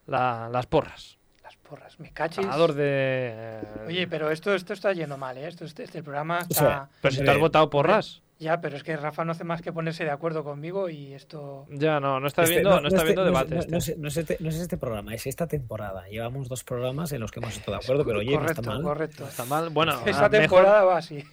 la- 0.07 0.49
las 0.49 0.65
porras. 0.67 1.17
Las 1.43 1.55
porras. 1.57 1.99
Me 1.99 2.11
cachis. 2.11 2.45
Ganador 2.45 2.73
de... 2.73 3.59
Oye, 3.87 4.07
pero 4.07 4.31
esto, 4.31 4.53
esto 4.55 4.71
está 4.73 4.93
yendo 4.93 5.17
mal, 5.17 5.37
¿eh? 5.37 5.47
Esto, 5.47 5.65
este, 5.65 5.83
este 5.83 6.01
programa 6.01 6.39
está... 6.39 6.55
sea, 6.55 6.89
pero 7.01 7.13
si 7.13 7.23
te 7.23 7.29
has 7.29 7.37
votado 7.37 7.69
porras. 7.69 8.21
Ya, 8.37 8.59
pero 8.59 8.75
es 8.75 8.83
que 8.83 8.97
Rafa 8.97 9.23
no 9.23 9.31
hace 9.31 9.45
más 9.45 9.61
que 9.61 9.71
ponerse 9.71 10.03
de 10.03 10.09
acuerdo 10.11 10.43
conmigo 10.43 10.89
y 10.89 11.13
esto... 11.13 11.65
Ya, 11.69 12.01
no, 12.01 12.19
no 12.19 12.27
está 12.27 12.43
Este- 12.43 12.55
viendo, 12.55 12.81
no, 12.81 12.87
está 12.89 12.97
este- 13.03 13.13
viendo 13.13 13.21
no 13.23 13.27
es- 13.27 13.33
debate. 13.49 13.55
no- 13.71 13.77
este. 13.77 13.95
no 13.97 14.07
es- 14.09 14.17
este, 14.17 14.37
no 14.41 14.49
es 14.49 14.55
este 14.55 14.77
programa, 14.77 15.13
es 15.13 15.25
esta 15.25 15.47
temporada. 15.47 16.07
Llevamos 16.09 16.49
dos 16.49 16.63
programas 16.65 17.13
en 17.13 17.21
los 17.21 17.31
que 17.31 17.39
hemos 17.39 17.55
estado 17.55 17.77
de 17.77 17.83
acuerdo, 17.83 18.03
pero 18.05 18.19
oye, 18.19 18.31
no 18.33 18.39
correcto, 18.39 18.61
está 18.61 18.71
mal. 18.73 18.83
correcto. 18.83 19.23
No 19.23 19.29
está 19.29 19.45
mal. 19.45 19.69
Bueno, 19.69 19.93
Esta 20.05 20.25
ah, 20.25 20.29
mejor, 20.29 20.41
temporada 20.59 20.83
va 20.83 20.97
así. 20.97 21.23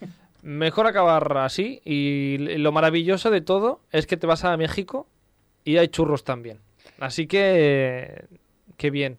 mejor 0.42 0.86
acabar 0.86 1.38
así. 1.38 1.80
Y 1.84 2.38
lo 2.58 2.70
maravilloso 2.70 3.30
de 3.32 3.40
todo 3.40 3.80
es 3.90 4.06
que 4.06 4.16
te 4.16 4.28
vas 4.28 4.44
a 4.44 4.56
México 4.56 5.08
y 5.64 5.78
hay 5.78 5.88
churros 5.88 6.22
también. 6.22 6.60
Así 7.00 7.26
que, 7.26 8.26
qué 8.76 8.90
bien, 8.90 9.18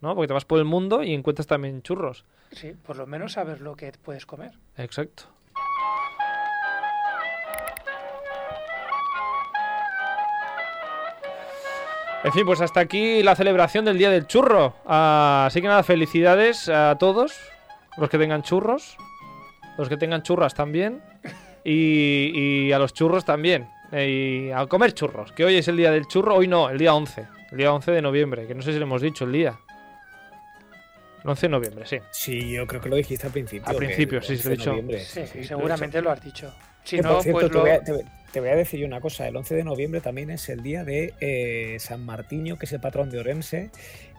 ¿no? 0.00 0.16
Porque 0.16 0.26
te 0.26 0.34
vas 0.34 0.44
por 0.44 0.58
el 0.58 0.64
mundo 0.64 1.04
y 1.04 1.14
encuentras 1.14 1.46
también 1.46 1.82
churros. 1.82 2.24
Sí, 2.50 2.72
por 2.84 2.96
lo 2.96 3.06
menos 3.06 3.32
saber 3.34 3.60
lo 3.60 3.76
que 3.76 3.92
puedes 4.02 4.26
comer. 4.26 4.52
Exacto. 4.76 5.24
En 12.24 12.32
fin, 12.32 12.46
pues 12.46 12.60
hasta 12.60 12.80
aquí 12.80 13.22
la 13.22 13.34
celebración 13.34 13.84
del 13.84 13.98
Día 13.98 14.10
del 14.10 14.26
Churro. 14.26 14.76
Ah, 14.86 15.44
así 15.48 15.60
que 15.60 15.66
nada, 15.66 15.82
felicidades 15.82 16.68
a 16.68 16.96
todos 16.98 17.34
los 17.98 18.08
que 18.08 18.16
tengan 18.18 18.42
churros, 18.42 18.96
los 19.76 19.88
que 19.88 19.96
tengan 19.96 20.22
churras 20.22 20.54
también, 20.54 21.02
y, 21.64 22.66
y 22.68 22.72
a 22.72 22.78
los 22.78 22.92
churros 22.94 23.24
también. 23.24 23.68
eh, 23.90 24.46
Y 24.48 24.50
a 24.52 24.66
comer 24.66 24.92
churros, 24.94 25.32
que 25.32 25.44
hoy 25.44 25.56
es 25.56 25.66
el 25.66 25.76
Día 25.76 25.90
del 25.90 26.06
Churro, 26.06 26.36
hoy 26.36 26.46
no, 26.46 26.70
el 26.70 26.78
día 26.78 26.94
11, 26.94 27.26
el 27.50 27.58
día 27.58 27.72
11 27.72 27.90
de 27.90 28.02
noviembre, 28.02 28.46
que 28.46 28.54
no 28.54 28.62
sé 28.62 28.72
si 28.72 28.78
le 28.78 28.84
hemos 28.84 29.02
dicho 29.02 29.24
el 29.24 29.32
día. 29.32 29.58
El 31.24 31.30
11 31.30 31.46
de 31.46 31.50
noviembre, 31.50 31.86
sí. 31.86 31.98
Sí, 32.12 32.50
yo 32.52 32.66
creo 32.68 32.80
que 32.80 32.88
lo 32.88 32.96
dijiste 32.96 33.26
al 33.26 33.32
principio. 33.32 33.68
Al 33.68 33.76
principio, 33.76 34.22
sí, 34.22 34.36
sí, 34.36 34.44
lo 34.44 34.50
he 34.54 34.56
11 34.56 34.70
de 34.70 34.82
dicho. 34.98 35.04
Sí, 35.10 35.20
Sí, 35.26 35.38
sí. 35.40 35.44
seguramente 35.44 36.00
lo 36.00 36.10
has 36.10 36.22
dicho. 36.22 36.54
Si 36.84 36.98
no, 37.00 37.14
por 37.14 37.22
cierto, 37.22 37.32
pues 37.40 37.50
te, 37.50 37.54
lo... 37.54 37.60
voy 37.62 37.70
a, 37.70 37.80
te- 37.82 38.04
te 38.32 38.40
voy 38.40 38.48
a 38.48 38.56
decir 38.56 38.80
yo 38.80 38.86
una 38.86 39.00
cosa. 39.00 39.28
El 39.28 39.36
11 39.36 39.54
de 39.54 39.64
noviembre 39.64 40.00
también 40.00 40.30
es 40.30 40.48
el 40.48 40.62
día 40.62 40.84
de 40.84 41.14
eh, 41.20 41.76
San 41.78 42.04
Martiño, 42.04 42.56
que 42.58 42.66
es 42.66 42.72
el 42.72 42.80
patrón 42.80 43.10
de 43.10 43.20
Orense, 43.20 43.70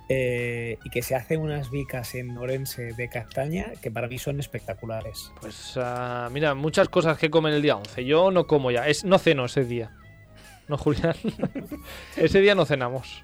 eh, 0.08 0.78
y 0.84 0.90
que 0.90 1.02
se 1.02 1.16
hacen 1.16 1.42
unas 1.42 1.72
vicas 1.72 2.14
en 2.16 2.38
Orense 2.38 2.94
de 2.94 3.10
castaña 3.10 3.74
que 3.82 3.90
para 3.90 4.08
mí 4.08 4.20
son 4.20 4.40
espectaculares. 4.40 5.32
Pues 5.42 5.74
ah, 5.78 6.30
mira, 6.32 6.54
muchas 6.54 6.90
cosas 6.90 7.18
que 7.18 7.30
comen 7.30 7.54
el 7.54 7.62
día 7.62 7.76
11. 7.76 8.06
Yo 8.06 8.30
no 8.30 8.46
como 8.46 8.70
ya, 8.70 8.88
es, 8.88 9.04
no 9.04 9.18
ceno 9.18 9.46
ese 9.46 9.66
día. 9.66 9.92
No, 10.68 10.78
Julián. 10.78 11.16
ese 12.16 12.40
día 12.40 12.56
no 12.56 12.66
cenamos. 12.66 13.24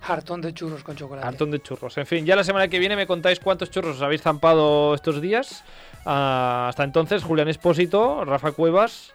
Hartón 0.00 0.40
de 0.40 0.54
churros 0.54 0.82
con 0.84 0.96
chocolate. 0.96 1.26
Hartón 1.26 1.50
de 1.50 1.60
churros. 1.60 1.98
En 1.98 2.06
fin, 2.06 2.24
ya 2.24 2.34
la 2.34 2.44
semana 2.44 2.68
que 2.68 2.78
viene 2.78 2.96
me 2.96 3.06
contáis 3.06 3.40
cuántos 3.40 3.70
churros 3.70 3.96
os 3.96 4.02
habéis 4.02 4.22
zampado 4.22 4.94
estos 4.94 5.20
días. 5.20 5.64
Ah, 6.06 6.66
hasta 6.68 6.84
entonces, 6.84 7.24
Julián 7.24 7.48
Espósito, 7.48 8.24
Rafa 8.24 8.52
Cuevas. 8.52 9.14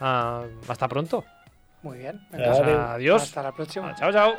Ah, 0.00 0.44
hasta 0.68 0.88
pronto. 0.88 1.24
Muy 1.82 1.98
bien. 1.98 2.20
Adiós. 2.32 2.60
Adiós. 2.60 3.22
Hasta 3.22 3.42
la 3.42 3.52
próxima. 3.52 3.94
Chao, 3.94 4.12
chao. 4.12 4.34